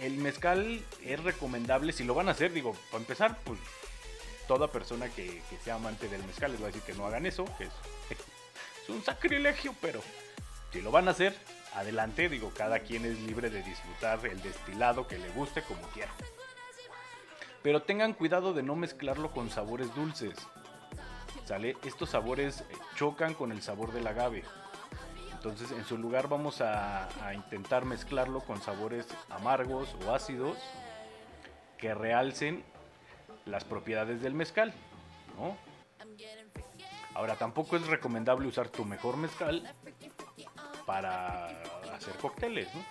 [0.00, 3.58] el mezcal es recomendable, si lo van a hacer, digo, para empezar, pues
[4.48, 7.44] toda persona que, sea amante del mezcal les va a decir que no hagan eso,
[7.56, 7.72] que es
[8.82, 10.00] es un sacrilegio, pero
[10.72, 11.36] si lo van a hacer,
[11.74, 16.10] adelante, digo, cada quien es libre de disfrutar el destilado que le guste como quiera.
[17.62, 20.34] Pero tengan cuidado de no mezclarlo con sabores dulces.
[21.44, 21.76] ¿Sale?
[21.84, 22.64] Estos sabores eh,
[22.96, 24.42] chocan con el sabor del agave.
[25.44, 30.56] Entonces, en su lugar vamos a, intentar mezclarlo con sabores amargos o ácidos
[31.78, 32.62] que realcen
[33.44, 34.72] las propiedades del mezcal.
[37.14, 39.68] Ahora, tampoco es recomendable usar tu mejor mezcal
[40.86, 41.48] para
[41.92, 42.84] hacer cócteles, ¿no?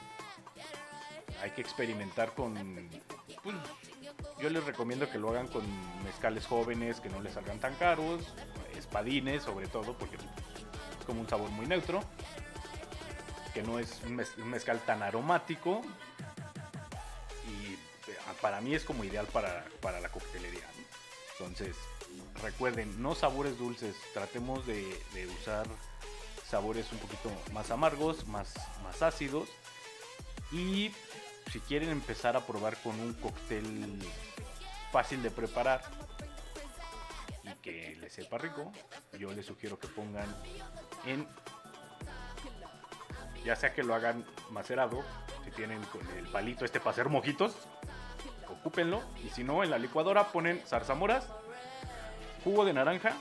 [1.44, 2.90] Hay que experimentar con...
[3.44, 3.56] Pues,
[4.42, 5.64] yo les recomiendo que lo hagan con
[6.04, 8.36] mezcales jóvenes, que no les salgan tan caros,
[8.76, 10.18] espadines sobre todo, porque
[11.20, 12.02] un sabor muy neutro,
[13.54, 14.16] que no es un,
[14.50, 15.82] mezcal tan aromático
[17.48, 20.68] y eh, para mí es como ideal para, para la coctelería.
[21.38, 21.76] Entonces,
[22.42, 24.86] recuerden, no sabores dulces, tratemos de,
[25.40, 25.66] usar
[26.48, 28.54] sabores un poquito más amargos, más,
[28.84, 29.50] más ácidos.
[30.52, 30.92] Y
[31.52, 34.00] si quieren empezar a probar con un cóctel
[34.92, 35.82] fácil de preparar
[37.44, 38.72] y que les sepa rico,
[39.18, 40.28] yo les sugiero que pongan
[41.06, 41.28] en,
[43.44, 45.04] ya sea que lo hagan macerado,
[45.44, 47.56] si tienen con el palito este para hacer mojitos,
[48.50, 49.02] ocúpenlo.
[49.24, 51.28] Y si no, en la licuadora ponen zarzamoras
[52.44, 53.14] jugo de naranja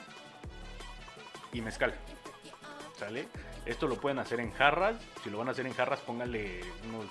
[1.52, 1.94] y mezcal.
[2.98, 3.28] ¿Sale?
[3.66, 4.96] Esto lo pueden hacer en jarras.
[5.22, 7.06] Si lo van a hacer en jarras, pónganle unos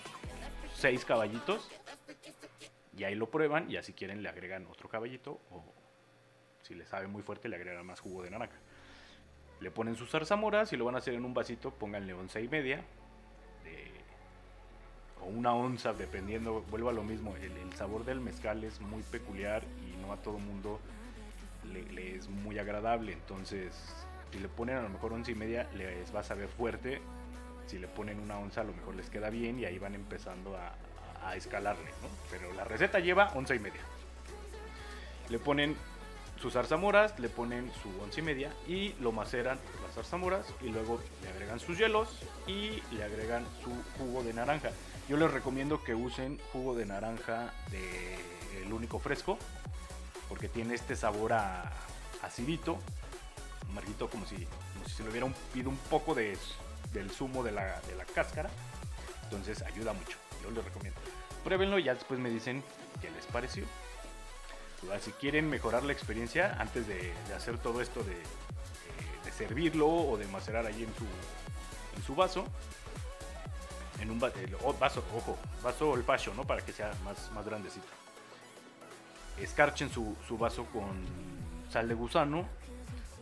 [0.75, 1.69] 6 caballitos.
[2.95, 3.69] Y ahí lo prueban.
[3.69, 5.39] Y así quieren le agregan otro caballito.
[5.51, 5.63] O
[6.61, 8.57] si le sabe muy fuerte, le agregan más jugo de naranja.
[9.61, 10.69] Le ponen sus zarzamoras.
[10.69, 12.83] Si lo van a hacer en un vasito, pónganle once y media.
[15.21, 19.63] o una onza, dependiendo, vuelvo a lo mismo, el, sabor del mezcal es muy peculiar
[19.87, 20.79] y no a todo mundo
[21.71, 23.13] le, le es muy agradable.
[23.13, 23.73] Entonces,
[24.31, 27.01] si le ponen a lo mejor once y media, les va a saber fuerte.
[27.67, 30.57] Si le ponen una onza, a lo mejor les queda bien y ahí van empezando
[30.57, 30.73] a,
[31.25, 32.07] a escalarle, ¿no?
[32.31, 33.81] Pero la receta lleva once y media.
[35.29, 35.75] Le ponen
[36.41, 41.01] sus zarzamoras, le ponen su once y media y lo maceran las zarzamoras y luego
[41.21, 42.09] le agregan sus hielos
[42.47, 44.71] y le agregan su jugo de naranja.
[45.09, 48.15] Yo les recomiendo que usen jugo de naranja de
[48.63, 49.37] el único fresco
[50.27, 51.71] porque tiene este sabor a
[52.21, 52.77] acidito,
[53.69, 56.37] amarguito como si, como si se le hubiera pido un poco de,
[56.93, 58.49] del zumo de la, de la cáscara.
[59.23, 60.99] Entonces ayuda mucho, yo les recomiendo.
[61.43, 62.63] Pruébenlo y ya después me dicen
[63.01, 63.65] qué les pareció.
[65.01, 68.15] Si quieren mejorar la experiencia antes de, hacer todo esto de,
[69.23, 72.45] de, servirlo o de macerar ahí en su, vaso,
[73.99, 76.43] en un el, vaso, ojo, vaso old fashion, ¿no?
[76.43, 77.87] Para que sea más, más grandecito.
[79.37, 81.05] Escarchen su, su vaso con
[81.69, 82.47] sal de gusano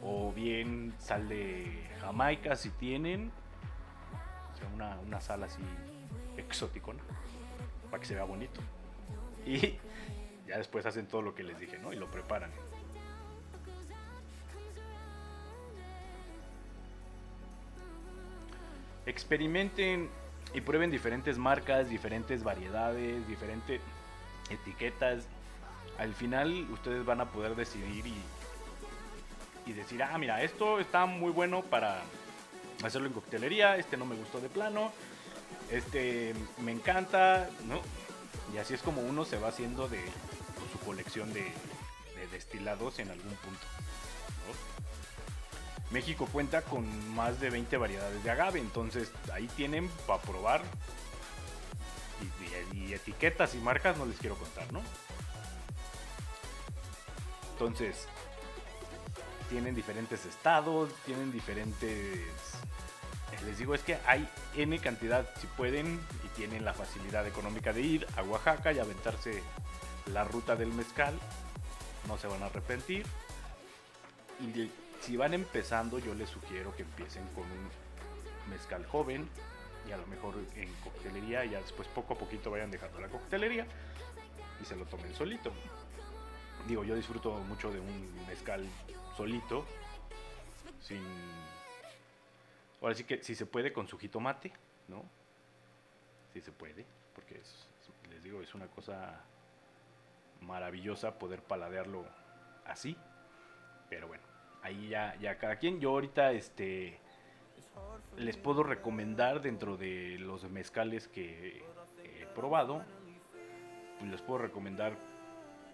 [0.03, 3.31] o bien sal de Jamaica si tienen.
[4.53, 5.61] O sea, una, una sal así
[6.37, 7.01] exótico, ¿no?
[7.89, 8.61] Para que se vea bonito.
[9.45, 9.77] Y
[10.47, 11.93] ya después hacen todo lo que les dije, ¿no?
[11.93, 12.51] Y lo preparan.
[19.05, 20.09] Experimenten
[20.53, 23.81] y prueben diferentes marcas, diferentes variedades, diferentes
[24.49, 25.25] etiquetas.
[25.97, 28.15] Al final ustedes van a poder decidir y,
[29.65, 32.01] y decir, ah, mira, esto está muy bueno para
[32.83, 34.91] hacerlo en coctelería, este no me gustó de plano,
[35.71, 36.33] este
[36.63, 37.81] me encanta, ¿no?
[38.53, 40.03] Y así es como uno se va haciendo de
[40.71, 43.65] su colección de, de destilados en algún punto.
[45.91, 50.61] México cuenta con más de 20 variedades de agave, entonces ahí tienen para probar.
[52.73, 54.81] Y, y, etiquetas y marcas no les quiero contar, ¿no?
[57.53, 58.07] Entonces,
[59.49, 62.21] tienen diferentes estados, tienen diferentes
[63.45, 67.81] les digo es que hay N cantidad, si pueden y tienen la facilidad económica de
[67.81, 69.41] ir a Oaxaca y aventarse
[70.11, 71.13] la ruta del mezcal,
[72.07, 73.05] no se van a arrepentir.
[74.39, 74.71] Y
[75.01, 77.69] si van empezando, yo les sugiero que empiecen con un
[78.49, 79.27] mezcal joven
[79.87, 83.07] y a lo mejor en coctelería, y ya después poco a poquito vayan dejando la
[83.07, 83.65] coctelería
[84.61, 85.51] y se lo tomen solito.
[86.67, 88.67] Digo, yo disfruto mucho de un mezcal
[89.15, 89.65] solito,
[90.81, 91.01] sin
[92.81, 94.51] Ahora sí que si se puede con su jitomate,
[94.87, 95.03] ¿no?
[96.33, 97.67] Si se puede, porque es,
[98.09, 99.23] les digo, es una cosa
[100.41, 102.05] maravillosa poder paladearlo
[102.65, 102.95] así.
[103.89, 104.23] Pero bueno,
[104.61, 105.79] ahí ya, ya cada quien.
[105.79, 106.99] Yo ahorita este
[108.17, 111.63] les puedo recomendar dentro de los mezcales que
[112.03, 112.83] he probado.
[113.99, 114.95] Pues les puedo recomendar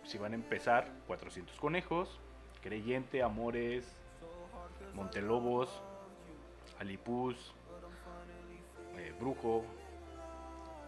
[0.04, 2.20] si van a empezar 400 conejos,
[2.62, 3.86] Creyente, Amores,
[4.94, 5.82] Montelobos,
[6.80, 7.54] Alipuz,
[8.98, 9.66] eh, Brujo,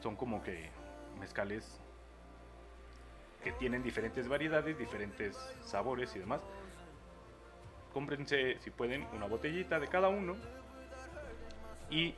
[0.02, 0.70] son como que
[1.20, 1.80] mezcales
[3.44, 6.42] que tienen diferentes variedades, diferentes sabores y demás.
[7.94, 10.36] Cómprense, si pueden, una botellita de cada uno
[11.90, 12.16] y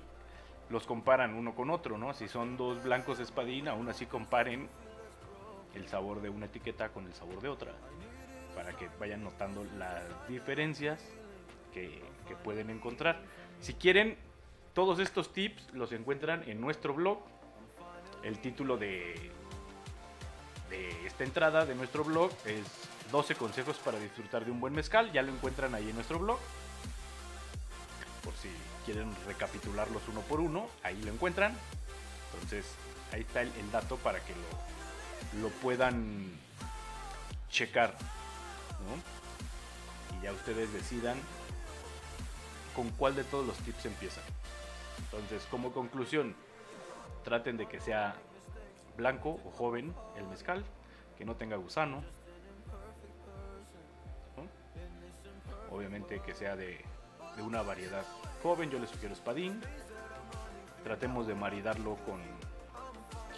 [0.70, 2.14] los comparan uno con otro, ¿no?
[2.14, 4.70] Si son dos blancos espadín, aún así comparen
[5.76, 7.72] el sabor de una etiqueta con el sabor de otra,
[8.56, 11.04] para que vayan notando las diferencias
[11.74, 13.22] que, que pueden encontrar.
[13.62, 14.18] Si quieren,
[14.74, 17.20] todos estos tips los encuentran en nuestro blog.
[18.24, 19.32] El título de,
[20.70, 22.64] de esta entrada de nuestro blog es
[23.12, 25.12] 12 consejos para disfrutar de un buen mezcal.
[25.12, 26.40] Ya lo encuentran ahí en nuestro blog.
[28.24, 28.50] Por si
[28.86, 31.56] quieren recapitularlos uno por uno, ahí lo encuentran.
[32.34, 32.66] Entonces,
[33.12, 36.32] ahí está el, dato para que lo, lo puedan
[37.50, 37.98] checar.
[40.18, 41.18] Y ya ustedes decidan
[42.78, 44.24] con cuál de todos los tips empiezan.
[45.00, 46.36] Entonces, como conclusión,
[47.24, 48.16] traten de que sea
[48.96, 50.64] blanco o joven el mezcal,
[51.18, 52.04] que no tenga gusano.
[54.38, 55.76] ¿no?
[55.76, 56.86] Obviamente que sea de,
[57.40, 58.06] una variedad
[58.44, 59.60] joven, yo les sugiero espadín.
[60.84, 62.22] Tratemos de maridarlo con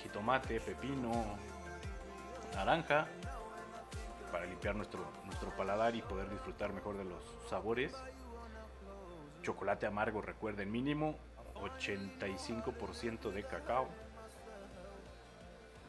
[0.04, 1.12] jitomate, pepino,
[2.56, 3.08] naranja,
[4.34, 7.96] para limpiar nuestro, nuestro paladar y poder disfrutar mejor de los sabores
[9.42, 11.18] chocolate amargo, recuerden, mínimo
[11.56, 13.88] 85% de cacao.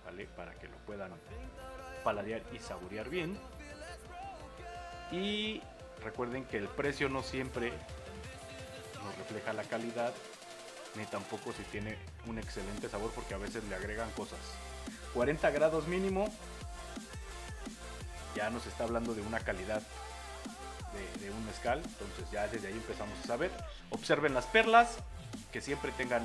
[0.05, 0.27] ¿Vale?
[0.37, 1.13] Para que lo puedan
[2.03, 3.39] paladear y saborear bien.
[5.13, 5.63] Y
[6.03, 7.73] recuerden que el precio no siempre
[9.05, 10.13] nos refleja la calidad
[10.97, 11.97] ni tampoco si tiene
[12.27, 14.39] un excelente sabor porque a veces le agregan cosas.
[15.15, 16.29] 40 grados mínimo,
[18.35, 19.83] ya nos está hablando de una calidad
[21.21, 23.51] de, un mezcal, entonces ya desde ahí empezamos a saber.
[23.91, 24.99] Observen las perlas,
[25.53, 26.23] que siempre tengan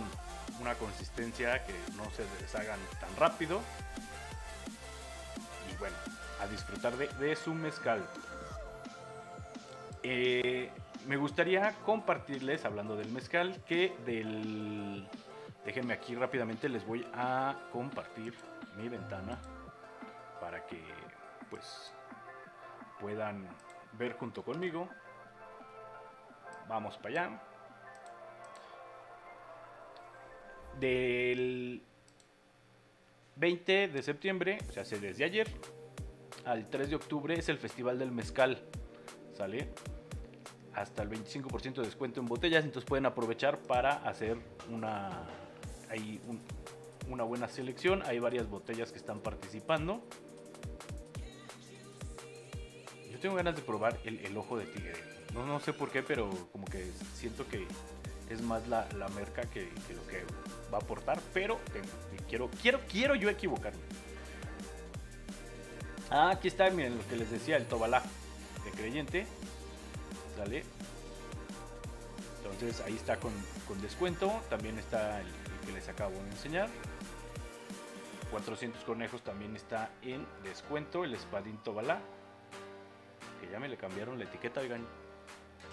[0.60, 3.62] una consistencia, que no se deshagan tan rápido.
[5.72, 5.96] Y bueno,
[6.42, 8.06] a disfrutar de, su mezcal.
[10.04, 10.72] Eh,
[11.08, 15.08] me gustaría compartirles, hablando del mezcal, que del...
[15.66, 18.36] Déjenme aquí rápidamente, les voy a compartir
[18.78, 19.40] mi ventana
[20.40, 20.80] para que
[21.50, 21.92] pues
[23.00, 23.48] puedan
[23.98, 24.90] ver junto conmigo.
[26.68, 27.42] Vamos para allá.
[30.80, 31.82] Del
[33.36, 35.48] 20 de septiembre, o sea, desde ayer,
[36.46, 38.62] al 3 de octubre es el Festival del Mezcal.
[39.34, 39.70] ¿Sale?
[40.74, 44.38] Hasta el 25% de descuento en botellas, entonces pueden aprovechar para hacer
[44.70, 45.24] una,
[45.90, 46.20] hay
[47.10, 48.02] una buena selección.
[48.06, 50.02] Hay varias botellas que están participando.
[53.16, 54.94] Yo tengo ganas de probar el, ojo de tigre.
[55.34, 57.66] No, sé por qué, pero como que siento que
[58.30, 58.86] es más la,
[59.16, 60.26] merca que, lo que
[60.72, 61.22] va a aportar.
[61.34, 61.58] Pero
[62.28, 63.80] quiero, quiero, quiero yo equivocarme.
[66.10, 68.04] Ah, aquí está, miren lo que les decía, el Tobalá
[68.66, 69.26] de creyente.
[70.36, 70.66] ¿Sale?
[72.44, 73.32] Entonces ahí está con,
[73.82, 74.30] descuento.
[74.50, 76.68] También está el, el, que les acabo de enseñar.
[78.32, 81.06] 400 conejos también está en descuento.
[81.06, 82.02] El espadín Tobalá
[83.52, 84.86] ya me le cambiaron la etiqueta, oigan.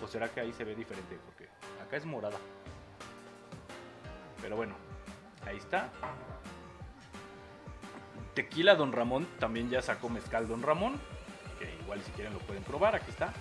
[0.03, 1.19] ¿O será que ahí se ve diferente?
[1.25, 1.49] Porque
[1.83, 2.39] acá es morada.
[4.41, 4.75] Pero bueno,
[5.47, 5.91] ahí está.
[8.35, 11.01] Tequila Don Ramón, también ya sacó mezcal Don Ramón.
[11.59, 13.33] Que igual si quieren lo pueden probar, aquí está.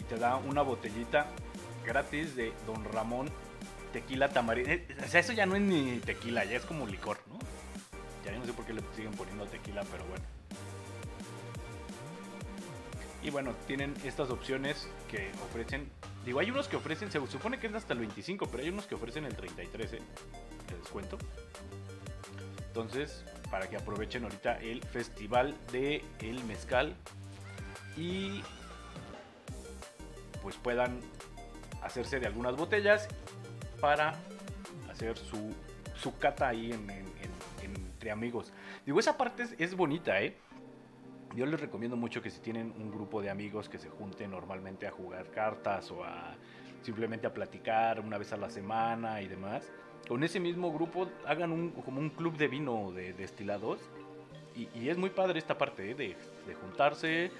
[0.00, 1.26] Y te da una botellita
[1.84, 3.30] gratis de Don Ramón
[3.92, 4.72] tequila tamarindo.
[4.72, 7.18] Eh, o sea, eso ya no es ni tequila, ya es como licor,
[8.42, 8.46] ¿no?
[8.46, 10.24] Sé por qué le siguen poniendo tequila, pero bueno.
[13.22, 15.88] Y bueno, tienen estas opciones que ofrecen.
[16.24, 18.86] Digo, hay unos que ofrecen, se supone que es hasta el 25, pero hay unos
[18.86, 20.02] que ofrecen el 33 ¿eh?
[20.68, 21.18] de descuento.
[22.66, 26.96] Entonces, para que aprovechen ahorita el festival de el mezcal
[27.96, 28.42] y
[30.42, 30.98] pues puedan
[31.82, 33.08] hacerse de algunas botellas
[33.80, 34.14] para
[34.90, 35.54] hacer su,
[36.00, 36.90] su cata ahí en,
[38.10, 38.52] amigos.
[38.84, 40.36] Digo, esa parte es, bonita, ¿eh?
[41.34, 44.86] Yo les recomiendo mucho que si tienen un grupo de amigos que se junten normalmente
[44.86, 46.02] a jugar cartas o
[46.82, 49.70] simplemente a platicar una vez a la semana y demás,
[50.06, 53.80] con ese mismo grupo hagan un, como un club de vino de destilados.
[54.54, 55.94] Y, es muy padre esta parte ¿eh?
[55.94, 57.30] de, juntarse,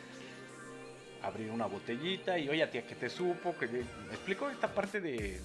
[1.23, 3.55] abrir una botellita y oye, tía, que te supo?
[3.59, 3.81] que ¿Me
[4.15, 4.49] explico?
[4.49, 5.39] Esta parte de,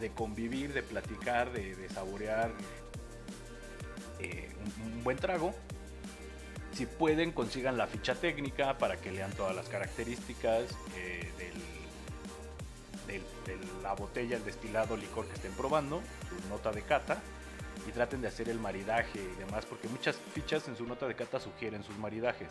[0.00, 2.50] de convivir, de platicar, de, de saborear
[4.20, 4.48] eh,
[4.84, 5.54] un, buen trago.
[6.72, 10.64] Si pueden, consigan la ficha técnica para que lean todas las características
[10.96, 17.20] eh, del, de la botella, el destilado, licor que estén probando, su nota de cata,
[17.86, 21.14] y traten de hacer el maridaje y demás, porque muchas fichas en su nota de
[21.14, 22.48] cata sugieren sus maridajes.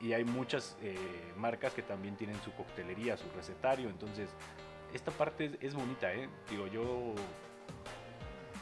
[0.00, 0.96] Y hay muchas eh,
[1.36, 4.28] marcas que también tienen su coctelería, su recetario, entonces
[4.92, 6.28] esta parte es, es bonita, ¿eh?
[6.50, 7.14] Digo, yo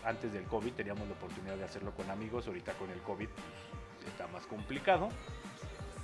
[0.04, 4.08] antes del COVID teníamos la oportunidad de hacerlo con amigos, ahorita con el COVID pues,
[4.08, 5.08] está más complicado,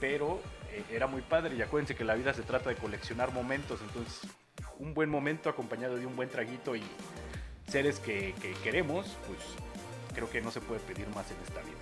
[0.01, 0.41] pero
[0.71, 4.29] eh, era muy padre y acuérdense que la vida se trata de coleccionar momentos, entonces
[4.79, 6.83] un buen momento acompañado de un buen traguito y
[7.69, 9.39] seres que, queremos, pues
[10.15, 11.79] creo que no se puede pedir más en esta vida.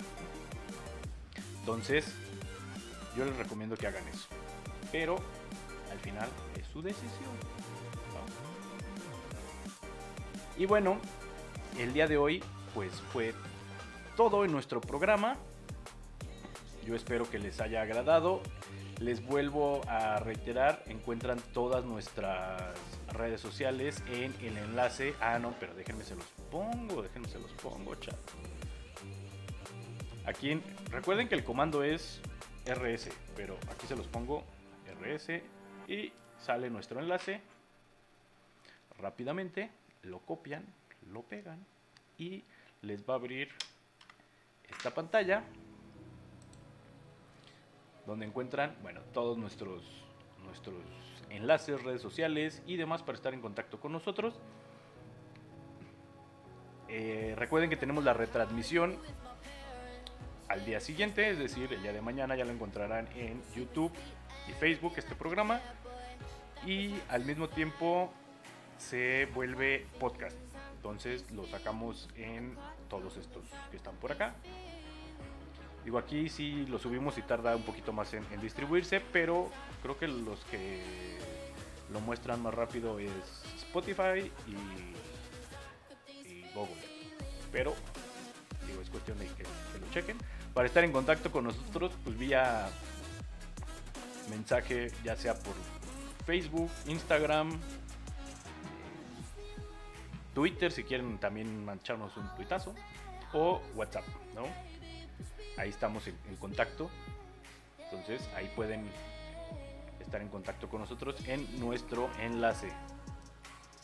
[1.61, 2.15] Entonces,
[3.17, 4.29] yo les recomiendo que hagan eso.
[4.93, 5.17] Pero
[5.91, 7.11] al final es su decisión.
[10.57, 10.99] Y bueno,
[11.79, 12.43] el día de hoy
[12.75, 13.35] pues fue
[14.17, 15.37] todo en nuestro programa.
[16.85, 18.43] Yo espero que les haya agradado.
[18.99, 22.63] Les vuelvo a reiterar, encuentran todas nuestras
[23.13, 25.15] redes sociales en el enlace.
[25.21, 28.17] Ah, no, pero déjenme se los pongo, déjenme se los pongo, chat.
[30.25, 30.61] Aquí,
[30.91, 32.21] recuerden que el comando es
[32.65, 34.45] RS, pero aquí se los pongo
[35.01, 35.43] RS
[35.89, 37.43] y sale nuestro enlace.
[38.99, 39.71] Rápidamente
[40.03, 40.65] lo copian
[41.13, 41.65] lo pegan
[42.19, 42.45] y
[42.83, 43.49] les va a abrir
[44.69, 45.45] esta pantalla
[48.07, 49.83] donde encuentran bueno todos nuestros
[50.45, 50.77] nuestros
[51.31, 54.35] enlaces redes sociales y demás para estar en contacto con nosotros
[56.89, 58.97] eh, recuerden que tenemos la retransmisión
[60.49, 63.93] al día siguiente es decir el día de mañana ya lo encontrarán en youtube
[64.49, 65.61] y facebook este programa
[66.65, 68.13] y al mismo tiempo
[68.79, 70.46] se vuelve podcast.
[70.87, 72.57] Entonces lo sacamos en
[72.89, 74.35] todos estos que están por acá.
[75.85, 79.51] Digo, aquí sí lo subimos y tarda un poquito más en, distribuirse, pero
[79.83, 80.81] creo que los que
[81.93, 83.11] lo muestran más rápido es
[83.57, 84.55] Spotify y,
[86.55, 86.77] Google.
[87.51, 87.75] Pero,
[88.67, 90.17] digo, es cuestión de que, lo chequen.
[90.55, 92.69] Para estar en contacto con nosotros, pues vía
[94.31, 95.55] mensaje, ya sea por
[96.27, 97.61] Facebook, Instagram,
[100.37, 102.75] Twitter, si quieren también mancharnos un tuitazo,
[103.33, 104.43] o WhatsApp, ¿no?
[105.57, 106.91] ahí estamos en, contacto.
[107.79, 108.87] Entonces ahí pueden
[109.99, 112.71] estar en contacto con nosotros en nuestro enlace.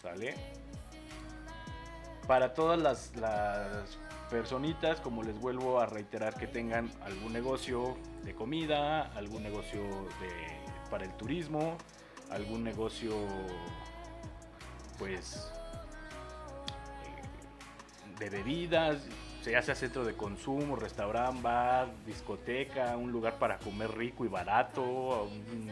[0.02, 0.34] ¿Sale?
[2.26, 3.96] Para todas las, las
[4.28, 9.80] personitas, como les vuelvo a reiterar, que tengan algún negocio de comida, algún negocio
[10.20, 11.78] de, para el turismo,
[12.28, 13.14] algún negocio
[14.98, 15.50] pues
[18.22, 19.02] de bebidas,
[19.44, 24.82] ya sea centro de consumo, restaurante, bar, discoteca, un lugar para comer rico y barato,
[24.82, 25.70] un,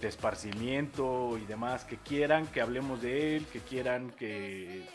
[0.00, 4.86] de esparcimiento y demás, que quieran que hablemos de él, que quieran que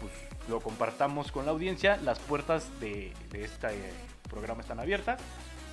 [0.00, 0.12] pues,
[0.48, 3.68] lo compartamos con la audiencia, las puertas de, este
[4.28, 5.20] programa están abiertas.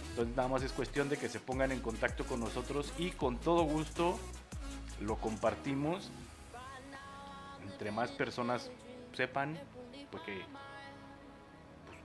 [0.10, 3.38] Entonces nada más es cuestión de que se pongan en contacto con nosotros y con
[3.38, 4.20] todo gusto
[5.00, 6.12] lo compartimos.
[7.64, 8.72] Entre más personas
[9.18, 9.58] sepan,
[10.12, 10.46] porque
[11.86, 11.98] pues,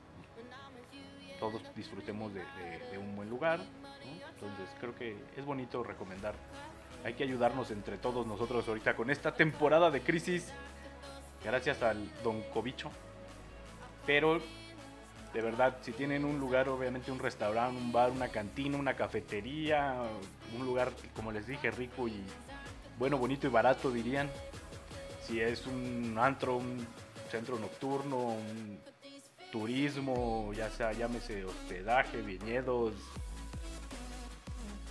[1.38, 2.42] todos disfrutemos de,
[2.98, 3.60] un buen lugar.
[4.34, 6.34] Entonces creo que es bonito recomendar.
[7.04, 10.52] Hay que ayudarnos entre todos nosotros ahorita con esta temporada de crisis.
[11.44, 12.90] Gracias al Don Cobicho.
[14.06, 14.40] Pero
[15.34, 19.96] de verdad, si tienen un lugar, obviamente un restaurante, un bar, una cantina, una cafetería,
[20.56, 22.22] un lugar, como les dije, rico y
[22.98, 24.30] bueno, bonito y barato, dirían.
[25.26, 26.86] Si es un antro, un
[27.32, 28.78] centro nocturno, un
[29.50, 32.92] turismo, ya sea llámese hospedaje, viñedos,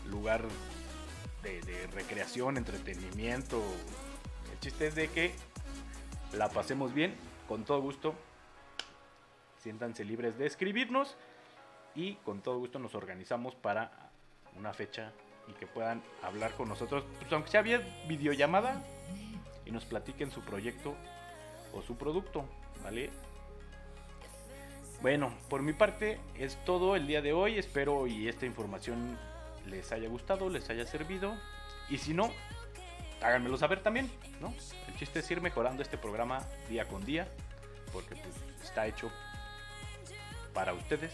[0.09, 0.43] lugar
[1.43, 3.61] de, recreación, entretenimiento.
[4.51, 5.33] El chiste es de que
[6.33, 7.13] la pasemos bien,
[7.47, 8.15] con todo gusto.
[9.59, 11.15] Siéntanse libres de escribirnos
[11.93, 14.09] y con todo gusto nos organizamos para
[14.57, 15.11] una fecha
[15.47, 18.83] y que puedan hablar con nosotros, pues aunque sea vía videollamada
[19.63, 20.95] y nos platiquen su proyecto
[21.73, 22.45] o su producto,
[22.83, 23.09] ¿vale?
[25.01, 27.57] Bueno, por mi parte es todo el día de hoy.
[27.57, 29.17] Espero y esta información
[29.65, 31.35] les haya gustado, les haya servido.
[31.89, 32.31] Y si no,
[33.21, 34.53] háganmelo saber también, ¿no?
[34.87, 37.27] El chiste es ir mejorando este programa día con día,
[37.91, 39.11] porque pues, está hecho
[40.53, 41.11] para ustedes,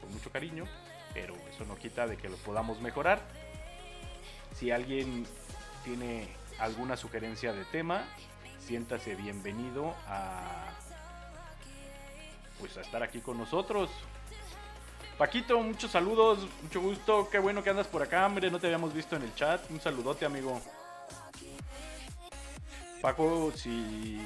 [0.00, 0.64] con mucho cariño,
[1.12, 3.20] pero eso no quita de que lo podamos mejorar.
[4.54, 5.26] Si alguien
[5.84, 6.28] tiene
[6.58, 8.06] alguna sugerencia de tema,
[8.66, 10.66] siéntase bienvenido a
[12.58, 13.90] pues a estar aquí con nosotros.
[15.18, 18.92] Paquito, muchos saludos, mucho gusto, qué bueno que andas por acá, hombre, no te habíamos
[18.92, 20.60] visto en el chat, un saludote amigo.
[23.00, 24.20] Paco, si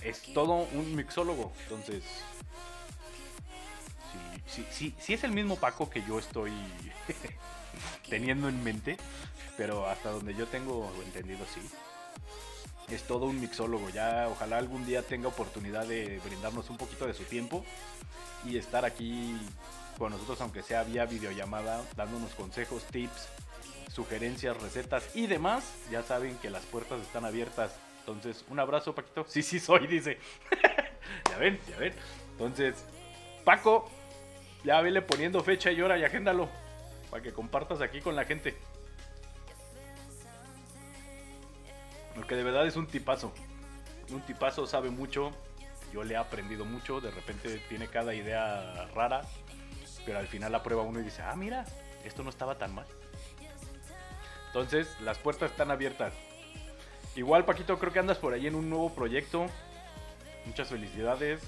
[0.00, 2.02] es todo un mixólogo, entonces
[4.46, 6.52] si, si, si es el mismo Paco que yo estoy
[8.08, 8.96] teniendo en mente,
[9.56, 11.60] pero hasta donde yo tengo entendido sí
[12.94, 13.88] es todo un mixólogo.
[13.90, 17.64] Ya ojalá algún día tenga oportunidad de brindarnos un poquito de su tiempo
[18.44, 19.36] y estar aquí
[19.98, 23.28] con nosotros, aunque sea vía videollamada, dándonos consejos, tips,
[23.92, 25.64] sugerencias, recetas y demás.
[25.90, 27.72] Ya saben que las puertas están abiertas.
[28.00, 29.24] Entonces, un abrazo, Paquito.
[29.28, 30.18] Sí, sí, soy, dice.
[31.30, 31.94] ya ven, ya ven.
[32.32, 32.84] Entonces,
[33.44, 33.90] Paco,
[34.64, 36.48] ya vele poniendo fecha y hora y agéndalo
[37.10, 38.56] para que compartas aquí con la gente.
[42.14, 43.32] Porque de verdad es un tipazo.
[44.10, 45.32] Un tipazo sabe mucho.
[45.92, 47.00] Yo le he aprendido mucho.
[47.00, 49.22] De repente tiene cada idea rara.
[50.04, 51.64] Pero al final la prueba uno y dice, ah, mira,
[52.04, 52.86] esto no estaba tan mal.
[54.48, 56.12] Entonces, las puertas están abiertas.
[57.14, 59.46] Igual, Paquito, creo que andas por ahí en un nuevo proyecto.
[60.44, 61.40] Muchas felicidades.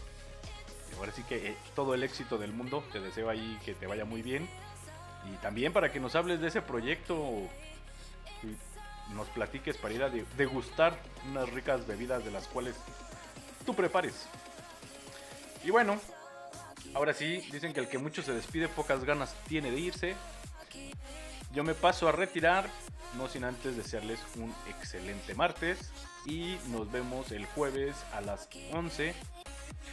[0.98, 2.84] Ahora sí que eh, todo el éxito del mundo.
[2.92, 4.48] Te deseo ahí que te vaya muy bien.
[5.32, 7.16] Y también para que nos hables de ese proyecto
[9.10, 10.98] nos platiques para ir a degustar
[11.28, 12.76] unas ricas bebidas de las cuales
[13.64, 14.26] tú prepares.
[15.64, 16.00] Y bueno,
[16.94, 20.14] ahora sí, dicen que el que mucho se despide, pocas ganas tiene de irse.
[21.52, 22.68] Yo me paso a retirar,
[23.16, 25.92] no sin antes desearles un excelente martes
[26.26, 29.14] y nos vemos el jueves a las 11